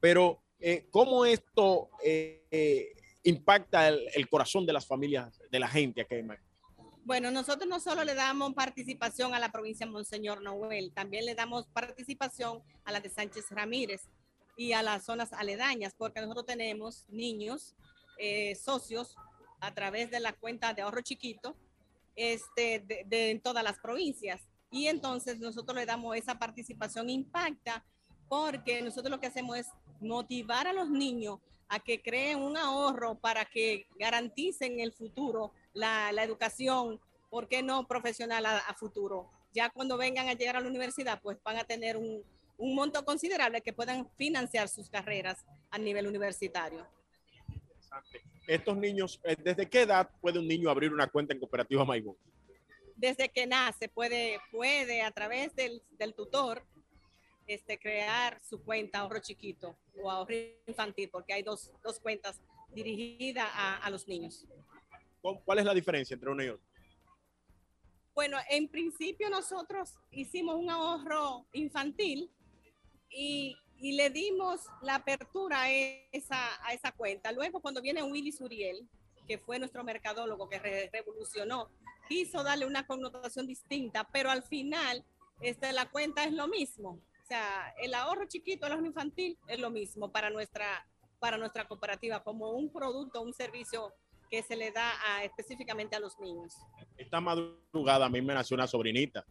Pero, 0.00 0.42
eh, 0.60 0.86
¿cómo 0.90 1.24
esto 1.24 1.88
impacta 3.22 3.88
el, 3.88 4.06
el, 4.14 4.28
corazón 4.28 4.66
de 4.66 4.74
las 4.74 4.86
familias, 4.86 5.40
de 5.50 5.58
la 5.58 5.68
gente 5.68 6.02
aquí 6.02 6.16
en 6.16 6.26
Maimón? 6.26 6.51
Bueno, 7.04 7.32
nosotros 7.32 7.68
no 7.68 7.80
solo 7.80 8.04
le 8.04 8.14
damos 8.14 8.54
participación 8.54 9.34
a 9.34 9.40
la 9.40 9.50
provincia 9.50 9.84
de 9.84 9.92
Monseñor 9.92 10.40
Noel, 10.40 10.92
también 10.92 11.26
le 11.26 11.34
damos 11.34 11.66
participación 11.66 12.62
a 12.84 12.92
la 12.92 13.00
de 13.00 13.10
Sánchez 13.10 13.50
Ramírez 13.50 14.08
y 14.56 14.72
a 14.72 14.82
las 14.82 15.04
zonas 15.04 15.32
aledañas, 15.32 15.94
porque 15.98 16.20
nosotros 16.20 16.46
tenemos 16.46 17.04
niños 17.08 17.74
eh, 18.18 18.54
socios 18.54 19.16
a 19.60 19.74
través 19.74 20.12
de 20.12 20.20
la 20.20 20.32
cuenta 20.32 20.74
de 20.74 20.82
ahorro 20.82 21.00
chiquito 21.00 21.56
este, 22.14 22.78
de, 22.78 23.40
todas 23.42 23.64
las 23.64 23.80
provincias. 23.80 24.40
Y 24.70 24.86
entonces 24.86 25.40
nosotros 25.40 25.76
le 25.76 25.86
damos 25.86 26.16
esa 26.16 26.38
participación, 26.38 27.10
impacta, 27.10 27.84
porque 28.28 28.80
nosotros 28.80 29.10
lo 29.10 29.18
que 29.18 29.26
hacemos 29.26 29.56
es 29.56 29.66
motivar 30.00 30.68
a 30.68 30.72
los 30.72 30.88
niños 30.88 31.40
a 31.68 31.80
que 31.80 32.00
creen 32.00 32.38
un 32.38 32.56
ahorro 32.56 33.18
para 33.18 33.44
que 33.44 33.86
garanticen 33.98 34.78
el 34.78 34.92
futuro 34.92 35.52
la, 35.72 36.10
educación, 36.22 37.00
¿por 37.30 37.48
qué 37.48 37.62
no 37.62 37.86
profesional 37.86 38.44
a, 38.46 38.74
futuro? 38.74 39.30
Ya 39.52 39.70
cuando 39.70 39.96
vengan 39.96 40.28
a 40.28 40.34
llegar 40.34 40.56
a 40.56 40.60
la 40.60 40.68
universidad, 40.68 41.20
pues 41.20 41.38
van 41.42 41.58
a 41.58 41.64
tener 41.64 41.96
un, 41.96 42.22
un 42.58 42.74
monto 42.74 43.04
considerable 43.04 43.60
que 43.60 43.72
puedan 43.72 44.08
financiar 44.16 44.68
sus 44.68 44.88
carreras 44.88 45.44
a 45.70 45.78
nivel 45.78 46.06
universitario. 46.06 46.86
Estos 48.46 48.76
niños, 48.76 49.20
eh, 49.24 49.36
¿desde 49.38 49.68
qué 49.68 49.82
edad 49.82 50.10
puede 50.20 50.38
un 50.38 50.48
niño 50.48 50.70
abrir 50.70 50.92
una 50.92 51.06
cuenta 51.06 51.32
en 51.32 51.40
Cooperativa 51.40 51.84
Maimón? 51.84 52.16
Desde 52.96 53.28
que 53.28 53.46
nace, 53.46 53.88
puede, 53.88 54.38
puede 54.50 55.02
a 55.02 55.10
través 55.10 55.54
del, 55.54 55.82
del 55.98 56.14
tutor 56.14 56.64
este, 57.46 57.78
crear 57.78 58.40
su 58.42 58.62
cuenta 58.62 59.00
ahorro 59.00 59.20
chiquito 59.20 59.76
o 60.00 60.10
ahorro 60.10 60.34
infantil, 60.66 61.08
porque 61.10 61.32
hay 61.32 61.42
dos, 61.42 61.72
dos 61.82 61.98
cuentas 62.00 62.40
dirigidas 62.74 63.48
a, 63.52 63.76
a 63.78 63.90
los 63.90 64.06
niños. 64.08 64.46
¿Cuál 65.22 65.58
es 65.58 65.64
la 65.64 65.74
diferencia 65.74 66.14
entre 66.14 66.30
uno 66.30 66.42
y 66.42 66.48
otro? 66.48 66.66
Bueno, 68.14 68.36
en 68.50 68.68
principio 68.68 69.30
nosotros 69.30 69.94
hicimos 70.10 70.56
un 70.56 70.68
ahorro 70.68 71.46
infantil 71.52 72.30
y, 73.08 73.56
y 73.78 73.92
le 73.92 74.10
dimos 74.10 74.66
la 74.82 74.96
apertura 74.96 75.62
a 75.62 75.70
esa, 75.70 76.66
a 76.66 76.74
esa 76.74 76.92
cuenta. 76.92 77.32
Luego, 77.32 77.60
cuando 77.60 77.80
viene 77.80 78.02
Willy 78.02 78.32
Suriel, 78.32 78.86
que 79.26 79.38
fue 79.38 79.58
nuestro 79.58 79.82
mercadólogo 79.84 80.48
que 80.48 80.88
revolucionó, 80.92 81.70
quiso 82.08 82.42
darle 82.42 82.66
una 82.66 82.86
connotación 82.86 83.46
distinta, 83.46 84.06
pero 84.12 84.30
al 84.30 84.42
final 84.42 85.04
este, 85.40 85.72
la 85.72 85.88
cuenta 85.90 86.24
es 86.24 86.32
lo 86.32 86.48
mismo. 86.48 87.00
O 87.22 87.26
sea, 87.26 87.72
el 87.80 87.94
ahorro 87.94 88.26
chiquito, 88.26 88.66
el 88.66 88.72
ahorro 88.72 88.86
infantil 88.86 89.38
es 89.46 89.58
lo 89.58 89.70
mismo 89.70 90.12
para 90.12 90.28
nuestra, 90.28 90.86
para 91.18 91.38
nuestra 91.38 91.66
cooperativa, 91.66 92.22
como 92.22 92.50
un 92.50 92.70
producto, 92.70 93.22
un 93.22 93.32
servicio 93.32 93.94
que 94.32 94.42
se 94.42 94.56
le 94.56 94.72
da 94.72 94.90
específicamente 95.22 95.94
a 95.94 96.00
los 96.00 96.18
niños. 96.18 96.56
Esta 96.96 97.20
madrugada 97.20 98.06
a 98.06 98.08
mí 98.08 98.22
me 98.22 98.32
nació 98.32 98.54
una 98.54 98.66
sobrinita. 98.66 99.26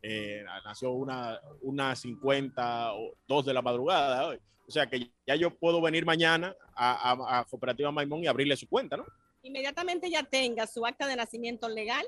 Eh, 0.00 0.44
nació 0.64 0.92
una, 0.92 1.40
una 1.60 1.96
50 1.96 2.94
o 2.94 3.16
dos 3.26 3.44
de 3.44 3.52
la 3.52 3.62
madrugada 3.62 4.28
hoy. 4.28 4.38
O 4.68 4.70
sea 4.70 4.88
que 4.88 5.10
ya 5.26 5.34
yo 5.34 5.50
puedo 5.50 5.82
venir 5.82 6.06
mañana 6.06 6.54
a, 6.76 7.40
a, 7.40 7.44
Cooperativa 7.46 7.90
Maimón 7.90 8.22
y 8.22 8.28
abrirle 8.28 8.56
su 8.56 8.68
cuenta, 8.68 8.96
¿no? 8.96 9.04
Inmediatamente 9.42 10.08
ya 10.08 10.22
tenga 10.22 10.68
su 10.68 10.86
acta 10.86 11.08
de 11.08 11.16
nacimiento 11.16 11.68
legal, 11.68 12.06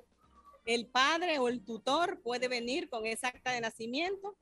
el 0.66 0.86
padre 0.86 1.40
o 1.40 1.48
el 1.48 1.64
tutor 1.64 2.22
puede 2.22 2.46
venir 2.46 2.88
con 2.88 3.06
esa 3.06 3.26
acta 3.26 3.50
de 3.50 3.60
nacimiento 3.60 4.36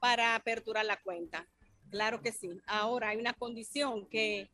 para 0.00 0.34
aperturar 0.34 0.84
la 0.84 1.00
cuenta. 1.00 1.48
Claro 1.90 2.20
que 2.20 2.32
sí. 2.32 2.60
Ahora 2.66 3.08
hay 3.08 3.16
una 3.16 3.32
condición 3.32 4.06
que 4.06 4.50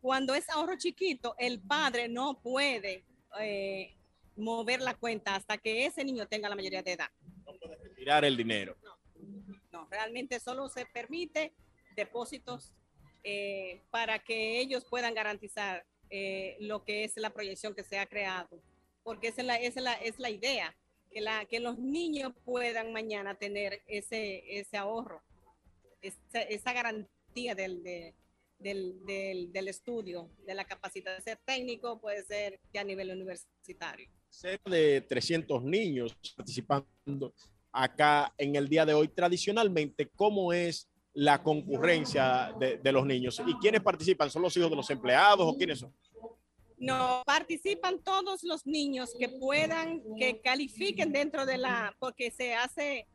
cuando 0.00 0.34
es 0.34 0.48
ahorro 0.48 0.76
chiquito, 0.76 1.34
el 1.38 1.60
padre 1.60 2.08
no 2.08 2.40
puede 2.40 3.04
eh, 3.40 3.94
mover 4.36 4.80
la 4.80 4.94
cuenta 4.94 5.34
hasta 5.34 5.58
que 5.58 5.86
ese 5.86 6.04
niño 6.04 6.26
tenga 6.26 6.48
la 6.48 6.56
mayoría 6.56 6.82
de 6.82 6.92
edad. 6.92 7.10
No 7.44 7.52
puede 7.58 7.76
retirar 7.76 8.24
el 8.24 8.36
dinero. 8.36 8.76
No, 9.72 9.86
realmente 9.90 10.40
solo 10.40 10.68
se 10.68 10.86
permite 10.86 11.52
depósitos 11.96 12.72
eh, 13.24 13.82
para 13.90 14.18
que 14.20 14.60
ellos 14.60 14.84
puedan 14.84 15.14
garantizar 15.14 15.84
eh, 16.10 16.56
lo 16.60 16.84
que 16.84 17.04
es 17.04 17.16
la 17.16 17.30
proyección 17.30 17.74
que 17.74 17.82
se 17.82 17.98
ha 17.98 18.06
creado, 18.06 18.62
porque 19.02 19.28
esa 19.28 19.42
es 19.42 19.46
la, 19.46 19.56
es 19.56 19.76
la, 19.76 19.92
es 19.94 20.18
la 20.18 20.30
idea, 20.30 20.74
que, 21.10 21.20
la, 21.20 21.44
que 21.44 21.60
los 21.60 21.78
niños 21.78 22.32
puedan 22.44 22.92
mañana 22.92 23.34
tener 23.34 23.82
ese, 23.86 24.58
ese 24.58 24.76
ahorro, 24.76 25.22
esa, 26.00 26.40
esa 26.42 26.72
garantía 26.72 27.54
del, 27.54 28.14
del, 28.58 29.04
del, 29.04 29.52
del, 29.52 29.68
estudio, 29.68 30.30
de 30.46 30.54
la 30.54 30.64
capacidad 30.64 31.16
de 31.16 31.22
ser 31.22 31.38
técnico, 31.44 32.00
puede 32.00 32.24
ser 32.24 32.60
ya 32.72 32.80
a 32.80 32.84
nivel 32.84 33.10
universitario. 33.10 34.08
Cerca 34.28 34.70
de 34.70 35.00
300 35.02 35.62
niños 35.64 36.16
participando 36.36 37.34
acá 37.72 38.34
en 38.36 38.56
el 38.56 38.68
día 38.68 38.84
de 38.84 38.94
hoy. 38.94 39.08
Tradicionalmente, 39.08 40.08
¿cómo 40.08 40.52
es 40.52 40.88
la 41.18 41.42
concurrencia 41.42 42.54
de, 42.60 42.76
de, 42.76 42.92
los 42.92 43.04
niños. 43.04 43.42
¿Y 43.44 43.54
quiénes 43.54 43.80
participan? 43.80 44.30
¿Son 44.30 44.40
los 44.40 44.56
hijos 44.56 44.70
de 44.70 44.76
los 44.76 44.88
empleados 44.88 45.40
o 45.44 45.56
quiénes 45.56 45.80
son? 45.80 45.92
No, 46.78 47.24
participan 47.26 47.98
todos 48.04 48.44
los 48.44 48.64
niños 48.64 49.10
que 49.18 49.28
puedan, 49.28 50.00
que 50.16 50.40
califiquen 50.40 51.12
dentro 51.12 51.44
de 51.44 51.58
la, 51.58 51.96
porque 51.98 52.30
se 52.30 52.54
hace 52.54 53.08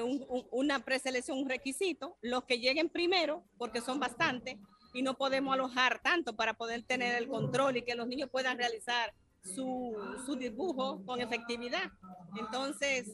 un, 0.00 0.24
un, 0.28 0.46
una 0.50 0.78
preselección, 0.84 1.38
un 1.38 1.48
requisito, 1.48 2.16
los 2.22 2.44
que 2.44 2.58
lleguen 2.58 2.88
primero, 2.88 3.44
porque 3.58 3.80
son 3.80 4.00
bastantes, 4.00 4.56
y 4.94 5.02
no 5.02 5.16
podemos 5.16 5.54
alojar 5.54 6.00
tanto 6.02 6.36
para 6.36 6.54
poder 6.54 6.82
tener 6.84 7.14
el 7.16 7.28
control 7.28 7.76
y 7.76 7.82
que 7.82 7.94
los 7.94 8.06
niños 8.06 8.30
puedan 8.30 8.58
realizar 8.58 9.12
su, 9.42 9.96
su 10.24 10.36
dibujo 10.36 11.04
con 11.04 11.20
efectividad. 11.20 11.90
Entonces, 12.38 13.10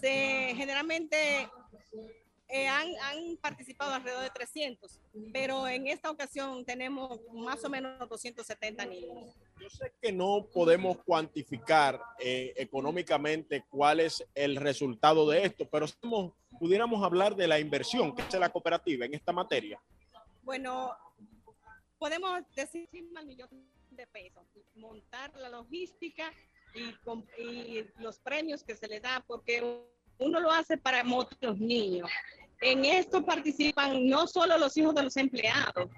se, 0.00 0.52
generalmente 0.54 1.48
eh, 2.48 2.68
han, 2.68 2.88
han, 3.02 3.36
participado 3.40 3.94
alrededor 3.94 4.24
de 4.24 4.30
300, 4.30 5.00
pero 5.32 5.66
en 5.68 5.86
esta 5.86 6.10
ocasión 6.10 6.64
tenemos 6.64 7.20
más 7.32 7.64
o 7.64 7.70
menos 7.70 8.08
270 8.08 8.84
niños. 8.86 9.36
Yo 9.60 9.68
sé 9.68 9.92
que 10.00 10.10
no 10.10 10.46
podemos 10.52 10.98
cuantificar 11.04 12.00
eh, 12.18 12.54
económicamente 12.56 13.64
cuál 13.68 14.00
es 14.00 14.26
el 14.34 14.56
resultado 14.56 15.28
de 15.28 15.44
esto, 15.44 15.68
pero 15.68 15.86
pudiéramos 16.58 17.04
hablar 17.04 17.36
de 17.36 17.46
la 17.46 17.60
inversión 17.60 18.14
que 18.14 18.22
hace 18.22 18.38
la 18.38 18.48
cooperativa 18.48 19.04
en 19.04 19.14
esta 19.14 19.32
materia. 19.32 19.78
Bueno, 20.42 20.96
podemos 21.98 22.40
decir 22.56 22.88
un 22.94 23.26
millón 23.26 23.48
de 23.90 24.06
pesos, 24.06 24.42
montar 24.76 25.30
la 25.36 25.50
logística 25.50 26.32
y, 26.74 27.42
y 27.42 27.86
los 27.98 28.18
premios 28.18 28.64
que 28.64 28.74
se 28.74 28.88
le 28.88 29.00
da, 29.00 29.22
porque 29.26 29.62
uno 30.18 30.40
lo 30.40 30.50
hace 30.50 30.78
para 30.78 31.02
los 31.02 31.58
niños. 31.58 32.08
En 32.62 32.86
esto 32.86 33.24
participan 33.24 34.06
no 34.06 34.26
solo 34.26 34.56
los 34.56 34.74
hijos 34.78 34.94
de 34.94 35.02
los 35.02 35.16
empleados, 35.18 35.90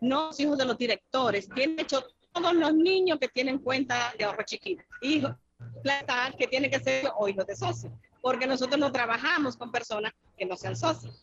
no 0.00 0.26
los 0.26 0.38
hijos 0.38 0.56
de 0.58 0.64
los 0.64 0.78
directores, 0.78 1.48
tienen 1.48 1.80
hecho 1.80 2.04
todos 2.32 2.54
los 2.54 2.74
niños 2.74 3.18
que 3.18 3.28
tienen 3.28 3.58
cuenta 3.58 4.14
de 4.18 4.24
ahorro 4.24 4.44
chiquito, 4.44 4.82
hijos 5.02 5.34
plata 5.82 6.32
que 6.38 6.46
tiene 6.46 6.70
que 6.70 6.78
ser 6.80 7.10
o 7.16 7.28
hijos 7.28 7.46
de 7.46 7.56
socios, 7.56 7.92
porque 8.22 8.46
nosotros 8.46 8.78
no 8.78 8.92
trabajamos 8.92 9.56
con 9.56 9.70
personas 9.70 10.12
que 10.36 10.44
no 10.44 10.56
sean 10.56 10.76
socios. 10.76 11.14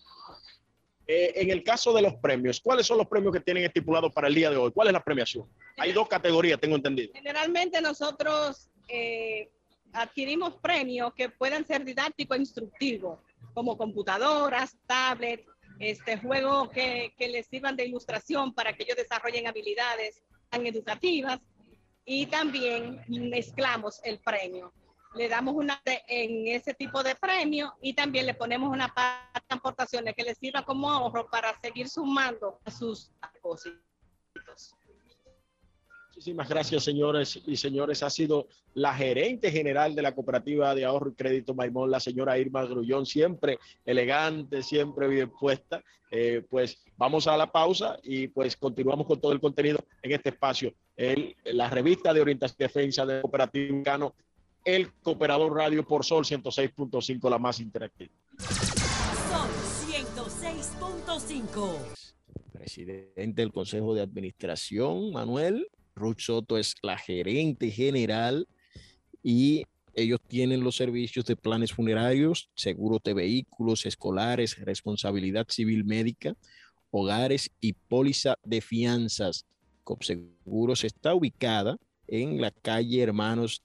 Eh, 1.08 1.34
en 1.36 1.52
el 1.52 1.64
caso 1.64 1.94
de 1.94 2.02
los 2.02 2.16
premios, 2.16 2.60
¿cuáles 2.60 2.88
son 2.88 2.98
los 2.98 3.08
premios 3.08 3.32
que 3.32 3.40
tienen 3.40 3.64
estipulados 3.64 4.12
para 4.12 4.28
el 4.28 4.34
día 4.34 4.50
de 4.50 4.58
hoy? 4.58 4.72
¿Cuál 4.72 4.88
es 4.88 4.94
la 4.94 5.04
premiación? 5.04 5.48
Hay 5.78 5.94
dos 5.94 6.08
categorías, 6.08 6.60
tengo 6.60 6.76
entendido. 6.76 7.14
Generalmente 7.14 7.80
nosotros 7.80 8.70
eh, 8.88 9.50
adquirimos 9.94 10.56
premios 10.56 11.14
que 11.14 11.30
puedan 11.30 11.66
ser 11.66 11.86
didácticos 11.86 12.38
e 12.38 12.40
instructivos 12.40 13.20
como 13.54 13.78
computadoras, 13.78 14.76
tablets, 14.88 15.46
este, 15.80 16.18
juegos 16.18 16.70
que, 16.72 17.14
que 17.18 17.28
les 17.28 17.46
sirvan 17.48 17.76
de 17.76 17.86
ilustración 17.86 18.54
para 18.54 18.74
que 18.74 18.84
ellos 18.84 18.98
desarrollen 18.98 19.46
habilidades 19.48 20.24
educativas 20.52 21.40
y 22.06 22.28
también 22.28 23.04
mezclamos 23.08 24.00
el 24.04 24.20
premio. 24.20 24.74
Le 25.16 25.30
damos 25.30 25.56
una 25.56 25.82
en 25.86 26.48
ese 26.48 26.74
tipo 26.74 27.02
de 27.02 27.16
premio 27.16 27.74
y 27.82 27.94
también 27.94 28.26
le 28.26 28.34
ponemos 28.34 28.70
una 28.70 28.94
parte 28.94 29.40
de 29.50 29.56
aportaciones 29.56 30.14
que 30.14 30.24
les 30.24 30.38
sirva 30.38 30.64
como 30.64 30.90
ahorro 30.90 31.28
para 31.30 31.60
seguir 31.62 31.90
sumando 31.90 32.60
a 32.66 32.72
sus 32.72 33.12
propósitos. 33.20 33.95
Muchísimas 36.16 36.48
gracias, 36.48 36.86
señores 36.86 37.42
y 37.46 37.58
señores. 37.58 38.02
Ha 38.02 38.10
sido 38.10 38.48
la 38.74 38.94
gerente 38.94 39.52
general 39.52 39.96
de 39.96 40.02
la 40.02 40.16
Cooperativa 40.16 40.74
de 40.74 40.86
Ahorro 40.86 41.10
y 41.10 41.14
Crédito 41.14 41.54
Maimón, 41.54 41.92
la 41.92 42.00
señora 42.00 42.40
Irma 42.40 42.64
Grullón, 42.64 43.06
siempre 43.06 43.60
elegante, 43.84 44.64
siempre 44.64 45.10
bien 45.10 45.30
puesta. 45.30 45.84
Eh, 46.10 46.42
pues 46.50 46.82
vamos 46.96 47.28
a 47.28 47.36
la 47.36 47.52
pausa 47.52 48.00
y 48.02 48.30
pues 48.30 48.56
continuamos 48.56 49.08
con 49.08 49.20
todo 49.20 49.34
el 49.34 49.42
contenido 49.42 49.80
en 50.02 50.14
este 50.14 50.30
espacio. 50.30 50.74
El, 50.96 51.36
la 51.44 51.70
revista 51.70 52.14
de 52.14 52.22
orientación 52.22 52.56
y 52.62 52.64
defensa 52.64 53.06
del 53.06 53.22
cooperativo 53.22 53.74
mexicano, 53.74 54.16
el 54.64 54.94
Cooperador 54.94 55.54
Radio 55.54 55.86
por 55.86 56.06
Sol 56.06 56.24
106.5, 56.24 57.30
la 57.30 57.40
más 57.40 57.60
interactiva. 57.60 58.14
Sol 58.40 59.50
106.5. 59.92 61.76
Presidente 62.54 63.42
del 63.42 63.52
Consejo 63.52 63.94
de 63.94 64.02
Administración, 64.02 65.12
Manuel. 65.12 65.68
Ruth 65.96 66.20
Soto 66.20 66.58
es 66.58 66.76
la 66.82 66.98
gerente 66.98 67.72
general 67.72 68.48
y 69.24 69.64
ellos 69.94 70.20
tienen 70.28 70.62
los 70.62 70.76
servicios 70.76 71.26
de 71.26 71.38
planes 71.38 71.72
funerarios, 71.72 72.50
seguros 72.54 73.02
de 73.04 73.14
vehículos 73.14 73.86
escolares, 73.86 74.60
responsabilidad 74.60 75.48
civil 75.50 75.86
médica, 75.86 76.36
hogares 76.92 77.50
y 77.62 77.74
póliza 77.74 78.36
de 78.44 78.60
fianzas. 78.60 79.46
Copseguros 79.86 80.84
está 80.84 81.16
ubicada 81.16 81.78
en 82.08 82.42
la 82.42 82.52
calle 82.52 83.02
Hermanos 83.02 83.64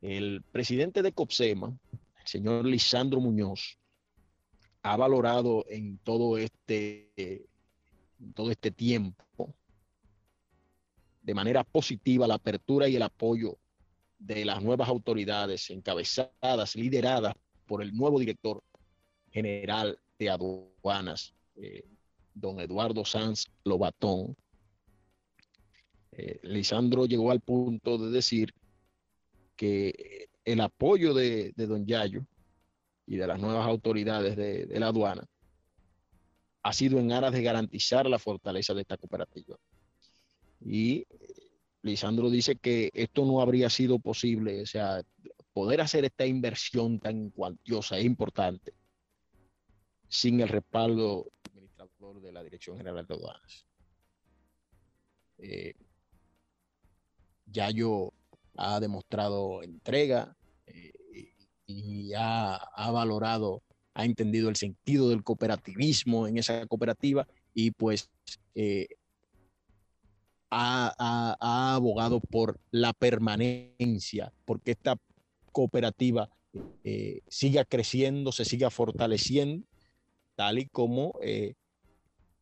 El 0.00 0.42
presidente 0.50 1.02
de 1.02 1.12
COPSEMA, 1.12 1.68
el 1.92 2.26
señor 2.26 2.66
Lisandro 2.66 3.20
Muñoz, 3.20 3.78
ha 4.82 4.96
valorado 4.96 5.64
en 5.68 5.98
todo 5.98 6.36
este, 6.36 7.46
todo 8.34 8.50
este 8.50 8.70
tiempo 8.70 9.54
de 11.22 11.34
manera 11.34 11.64
positiva 11.64 12.26
la 12.26 12.34
apertura 12.34 12.86
y 12.86 12.96
el 12.96 13.02
apoyo 13.02 13.56
de 14.18 14.44
las 14.44 14.62
nuevas 14.62 14.88
autoridades 14.88 15.70
encabezadas, 15.70 16.76
lideradas 16.76 17.34
por 17.66 17.82
el 17.82 17.94
nuevo 17.94 18.20
director 18.20 18.62
general 19.30 19.98
de 20.18 20.30
aduanas, 20.30 21.34
eh, 21.56 21.84
don 22.34 22.60
Eduardo 22.60 23.04
Sanz 23.04 23.46
Lobatón. 23.64 24.36
Eh, 26.12 26.40
Lisandro 26.42 27.06
llegó 27.06 27.30
al 27.30 27.40
punto 27.40 27.98
de 27.98 28.10
decir 28.10 28.54
que 29.56 30.28
el 30.44 30.60
apoyo 30.60 31.14
de, 31.14 31.52
don 31.56 31.86
Yayo 31.86 32.26
y 33.06 33.16
de 33.16 33.26
las 33.26 33.40
nuevas 33.40 33.66
autoridades 33.66 34.36
de, 34.36 34.66
de 34.66 34.80
la 34.80 34.88
aduana 34.88 35.24
ha 36.62 36.72
sido 36.72 36.98
en 36.98 37.12
aras 37.12 37.32
de 37.32 37.42
garantizar 37.42 38.06
la 38.06 38.18
fortaleza 38.18 38.72
de 38.74 38.80
esta 38.82 38.96
cooperativa. 38.96 39.56
Y 40.60 41.06
Lisandro 41.82 42.30
dice 42.30 42.56
que 42.56 42.90
esto 42.94 43.26
no 43.26 43.40
habría 43.40 43.68
sido 43.68 43.98
posible, 43.98 44.62
o 44.62 44.66
sea, 44.66 45.02
poder 45.52 45.82
hacer 45.82 46.04
esta 46.06 46.24
inversión 46.24 46.98
tan 46.98 47.30
cuantiosa 47.30 47.98
es 47.98 48.04
importante 48.04 48.72
sin 50.08 50.40
el 50.40 50.48
respaldo 50.48 51.30
administrador 51.50 52.20
de 52.20 52.32
la 52.32 52.42
Dirección 52.42 52.76
General 52.76 53.06
de 53.06 53.14
Aduanas. 53.14 53.66
Eh, 55.38 55.74
Yayo 57.46 58.12
ha 58.56 58.80
demostrado 58.80 59.62
entrega 59.62 60.36
eh, 60.66 60.92
y 61.66 62.12
ha, 62.14 62.54
ha, 62.56 62.90
valorado, 62.90 63.62
ha 63.94 64.04
entendido 64.04 64.48
el 64.48 64.56
sentido 64.56 65.08
del 65.08 65.24
cooperativismo 65.24 66.26
en 66.26 66.38
esa 66.38 66.66
cooperativa 66.66 67.26
y 67.52 67.70
pues 67.70 68.10
eh, 68.54 68.88
ha, 70.50 71.74
abogado 71.74 72.20
por 72.20 72.60
la 72.70 72.92
permanencia, 72.92 74.32
porque 74.44 74.72
esta 74.72 74.96
cooperativa 75.52 76.28
eh, 76.84 77.22
siga 77.28 77.64
creciendo, 77.64 78.32
se 78.32 78.44
siga 78.44 78.70
fortaleciendo, 78.70 79.66
tal 80.34 80.58
y 80.58 80.66
como 80.66 81.18
eh, 81.22 81.54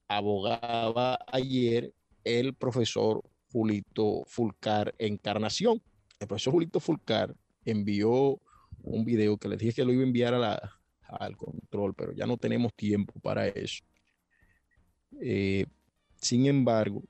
abogaba 0.09 1.19
ayer 1.27 1.93
el 2.25 2.55
profesor 2.55 3.23
Julito 3.51 4.25
Fulcar 4.27 4.95
Encarnación. 4.99 5.83
El 6.21 6.29
profesor 6.29 6.53
Julito 6.53 6.81
Fulcar 6.81 7.35
envió 7.65 8.41
un 8.83 9.05
video 9.05 9.37
que 9.37 9.49
les 9.49 9.59
dije 9.59 9.75
que 9.75 9.85
lo 9.85 9.93
iba 9.93 10.03
a 10.03 10.07
enviar 10.07 10.35
al 11.09 11.37
control, 11.37 11.95
pero 11.95 12.13
ya 12.13 12.27
no 12.27 12.37
tenemos 12.37 12.75
tiempo 12.75 13.13
para 13.21 13.47
eso. 13.49 13.85
Eh, 15.21 15.67
sin 16.17 16.47
embargo, 16.47 17.03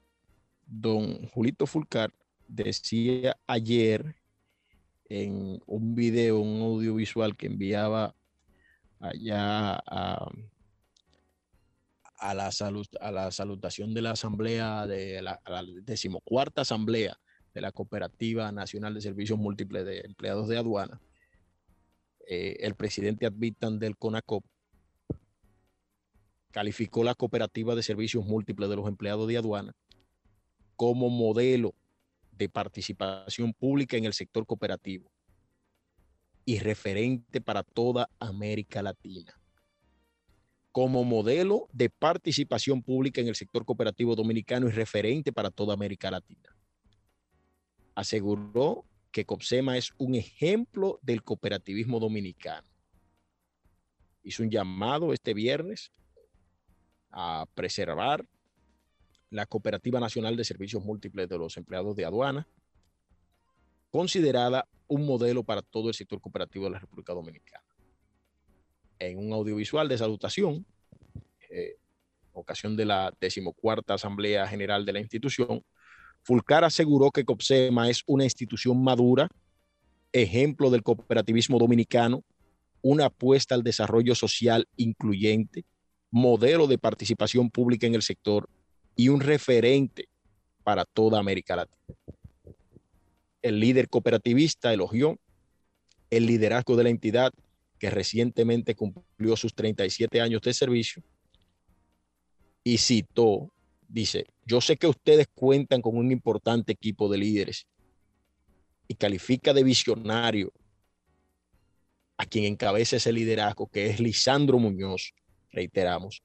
don 0.67 1.27
Julito 1.29 1.67
Fulcar 1.67 2.13
decía 2.49 3.37
ayer 3.47 4.17
en 5.09 5.61
un 5.67 5.95
video, 5.95 6.41
un 6.41 6.63
audiovisual 6.63 7.37
que 7.37 7.47
enviaba 7.47 8.15
allá 8.99 9.75
a, 9.87 10.31
la, 12.35 12.53
salud, 12.53 12.87
a 13.01 13.11
la 13.11 13.31
salutación 13.31 13.95
de 13.95 14.03
la 14.03 14.13
asamblea, 14.13 14.87
de 14.87 15.21
la, 15.23 15.41
decimocuarta 15.83 16.63
asamblea 16.63 17.19
de 17.53 17.61
la 17.61 17.73
Cooperativa 17.73 18.51
Nacional 18.53 18.95
de 18.95 19.01
Servicios 19.01 19.39
Múltiples 19.39 19.85
de 19.85 20.01
Empleados 20.01 20.49
de 20.49 20.57
Aduana, 20.57 21.01
eh, 22.29 22.57
el 22.61 22.75
presidente 22.75 23.27
Advitan 23.27 23.79
del 23.79 23.97
CONACOP 23.97 24.45
calificó 26.53 27.03
la 27.03 27.15
Cooperativa 27.15 27.75
de 27.75 27.83
Servicios 27.83 28.25
Múltiples 28.25 28.71
de 28.71 28.77
los 28.77 28.87
Empleados 28.87 29.27
de 29.27 29.39
Aduana 29.39 29.75
como 30.77 31.11
modelo 31.11 31.75
de 32.31 32.49
participación 32.49 33.53
pública 33.53 33.97
en 33.97 34.05
el 34.05 34.13
sector 34.13 34.47
cooperativo 34.47 35.11
y 36.45 36.59
referente 36.59 37.41
para 37.41 37.63
toda 37.63 38.09
América 38.19 38.83
Latina. 38.83 39.42
Como 40.73 41.05
modelo 41.05 41.69
de 41.73 41.91
participación 41.91 42.83
pública 42.83 43.21
en 43.21 43.29
el 43.29 43.35
sector 43.35 43.65
cooperativo 43.65 44.17
dominicano 44.17 44.69
y 44.69 44.73
referente 44.73 45.33
para 45.33 45.51
toda 45.51 45.75
América 45.75 46.11
Latina. 46.11 46.57
Aseguró 47.95 48.87
que 49.11 49.27
COPSEMA 49.27 49.77
es 49.77 49.93
un 49.99 50.15
ejemplo 50.15 50.99
del 51.03 51.23
cooperativismo 51.23 52.01
dominicano. 52.01 52.67
Hizo 54.25 54.43
un 54.43 54.51
llamado 54.51 55.13
este 55.13 55.35
viernes 55.35 55.93
a 57.11 57.47
preservar 57.55 58.27
la 59.31 59.47
Cooperativa 59.47 60.01
Nacional 60.01 60.37
de 60.37 60.45
Servicios 60.45 60.83
Múltiples 60.83 61.29
de 61.29 61.39
los 61.39 61.57
Empleados 61.57 61.95
de 61.97 62.05
Aduana, 62.05 62.49
considerada 63.91 64.67
un 64.89 65.07
modelo 65.07 65.43
para 65.43 65.63
todo 65.63 65.89
el 65.89 65.95
sector 65.95 66.21
cooperativo 66.21 66.65
de 66.65 66.71
la 66.71 66.79
República 66.79 67.13
Dominicana. 67.13 67.65
En 69.03 69.19
un 69.19 69.33
audiovisual 69.33 69.89
de 69.89 69.99
salutación, 69.99 70.65
eh, 71.51 71.75
ocasión 72.33 72.77
de 72.77 72.85
la 72.85 73.13
decimocuarta 73.21 73.95
Asamblea 73.95 74.47
General 74.47 74.87
de 74.87 74.93
la 74.93 75.01
institución, 75.01 75.65
Fulcar 76.23 76.63
aseguró 76.63 77.11
que 77.11 77.25
COPSEMA 77.25 77.91
es 77.91 78.05
una 78.07 78.23
institución 78.23 78.81
madura, 78.81 79.29
ejemplo 80.13 80.71
del 80.71 80.85
cooperativismo 80.85 81.59
dominicano, 81.59 82.23
una 82.81 83.07
apuesta 83.07 83.57
al 83.57 83.65
desarrollo 83.65 84.15
social 84.15 84.69
incluyente, 84.77 85.65
modelo 86.13 86.69
de 86.69 86.79
participación 86.79 87.51
pública 87.51 87.89
en 87.89 87.97
el 87.97 88.03
sector 88.03 88.49
y 88.95 89.09
un 89.09 89.21
referente 89.21 90.09
para 90.63 90.85
toda 90.85 91.19
América 91.19 91.57
Latina. 91.57 91.97
El 93.43 93.59
líder 93.59 93.89
cooperativista 93.89 94.73
elogió 94.73 95.19
el 96.09 96.27
liderazgo 96.27 96.77
de 96.77 96.85
la 96.85 96.91
entidad 96.91 97.33
que 97.83 97.91
recientemente 97.91 98.77
cumplió 98.77 99.37
sus 99.37 99.57
37 99.57 100.21
años 100.21 100.41
de 100.43 100.55
servicio 100.55 101.03
y 102.63 102.79
citó 102.79 103.53
dice, 103.89 104.27
yo 104.47 104.61
sé 104.61 104.77
que 104.77 104.87
ustedes 104.87 105.27
cuentan 105.35 105.83
con 105.83 105.97
un 105.97 106.13
importante 106.13 106.71
equipo 106.71 107.09
de 107.09 107.19
líderes 107.19 107.67
y 108.87 108.95
califica 108.95 109.53
de 109.53 109.65
visionario 109.65 110.53
a 112.17 112.25
quien 112.25 112.45
encabeza 112.45 112.95
ese 112.95 113.13
liderazgo, 113.13 113.67
que 113.67 113.91
es 113.91 113.99
Lisandro 113.99 114.61
Muñoz, 114.61 115.13
reiteramos. 115.51 116.23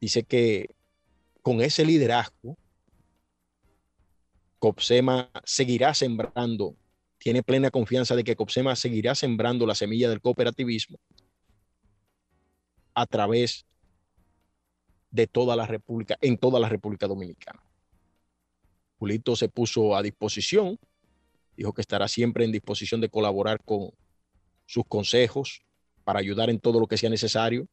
Dice 0.00 0.24
que 0.24 0.66
con 1.42 1.60
ese 1.60 1.84
liderazgo, 1.84 2.58
Copsema 4.58 5.30
seguirá 5.44 5.94
sembrando, 5.94 6.74
tiene 7.26 7.42
plena 7.42 7.72
confianza 7.72 8.14
de 8.14 8.22
que 8.22 8.36
Copsema 8.36 8.76
seguirá 8.76 9.16
sembrando 9.16 9.66
la 9.66 9.74
semilla 9.74 10.08
del 10.08 10.20
cooperativismo 10.20 10.96
a 12.94 13.04
través 13.04 13.66
de 15.10 15.26
toda 15.26 15.56
la 15.56 15.66
República, 15.66 16.16
en 16.20 16.38
toda 16.38 16.60
la 16.60 16.68
República 16.68 17.08
Dominicana. 17.08 17.60
Julito 19.00 19.34
se 19.34 19.48
puso 19.48 19.96
a 19.96 20.04
disposición, 20.04 20.78
dijo 21.56 21.72
que 21.72 21.80
estará 21.80 22.06
siempre 22.06 22.44
en 22.44 22.52
disposición 22.52 23.00
de 23.00 23.08
colaborar 23.08 23.60
con 23.64 23.90
sus 24.64 24.84
consejos 24.86 25.62
para 26.04 26.20
ayudar 26.20 26.48
en 26.48 26.60
todo 26.60 26.78
lo 26.78 26.86
que 26.86 26.96
sea 26.96 27.10
necesario, 27.10 27.66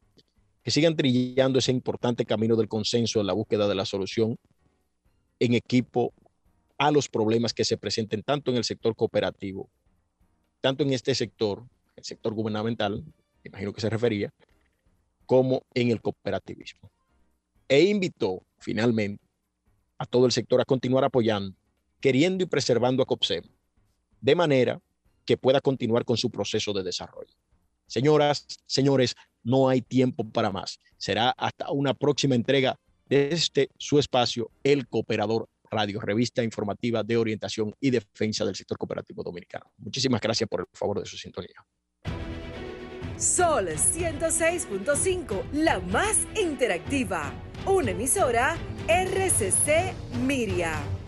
que 0.64 0.72
sigan 0.72 0.96
trillando 0.96 1.60
ese 1.60 1.70
importante 1.70 2.24
camino 2.24 2.56
del 2.56 2.66
consenso 2.66 3.20
en 3.20 3.28
la 3.28 3.34
búsqueda 3.34 3.68
de 3.68 3.76
la 3.76 3.84
solución 3.84 4.36
en 5.38 5.54
equipo 5.54 6.12
a 6.78 6.90
los 6.90 7.08
problemas 7.08 7.52
que 7.54 7.64
se 7.64 7.76
presenten 7.76 8.22
tanto 8.22 8.50
en 8.50 8.56
el 8.56 8.64
sector 8.64 8.94
cooperativo, 8.96 9.70
tanto 10.60 10.82
en 10.82 10.92
este 10.92 11.14
sector, 11.14 11.64
el 11.96 12.04
sector 12.04 12.34
gubernamental, 12.34 13.04
imagino 13.44 13.72
que 13.72 13.80
se 13.80 13.90
refería, 13.90 14.32
como 15.26 15.62
en 15.74 15.90
el 15.90 16.00
cooperativismo. 16.00 16.90
E 17.68 17.82
invitó 17.82 18.42
finalmente 18.58 19.22
a 19.98 20.06
todo 20.06 20.26
el 20.26 20.32
sector 20.32 20.60
a 20.60 20.64
continuar 20.64 21.04
apoyando, 21.04 21.56
queriendo 22.00 22.44
y 22.44 22.46
preservando 22.46 23.02
a 23.02 23.06
COPSEM, 23.06 23.44
de 24.20 24.34
manera 24.34 24.80
que 25.24 25.36
pueda 25.36 25.60
continuar 25.60 26.04
con 26.04 26.16
su 26.16 26.30
proceso 26.30 26.72
de 26.72 26.82
desarrollo. 26.82 27.32
Señoras, 27.86 28.46
señores, 28.66 29.14
no 29.42 29.68
hay 29.68 29.80
tiempo 29.82 30.28
para 30.28 30.50
más. 30.50 30.80
Será 30.96 31.30
hasta 31.30 31.70
una 31.70 31.94
próxima 31.94 32.34
entrega 32.34 32.78
de 33.06 33.28
este 33.28 33.70
su 33.78 33.98
espacio, 33.98 34.50
El 34.62 34.88
Cooperador 34.88 35.48
Radio, 35.74 36.00
revista 36.00 36.42
informativa 36.42 37.02
de 37.02 37.16
orientación 37.16 37.74
y 37.80 37.90
defensa 37.90 38.44
del 38.44 38.54
sector 38.54 38.78
cooperativo 38.78 39.22
dominicano. 39.22 39.72
Muchísimas 39.78 40.20
gracias 40.20 40.48
por 40.48 40.60
el 40.60 40.66
favor 40.72 41.00
de 41.00 41.06
su 41.06 41.16
sintonía. 41.16 41.64
Sol 43.16 43.68
106.5, 43.68 45.50
la 45.52 45.80
más 45.80 46.26
interactiva. 46.40 47.32
Una 47.66 47.92
emisora 47.92 48.56
RCC 48.88 49.94
Miria. 50.26 51.03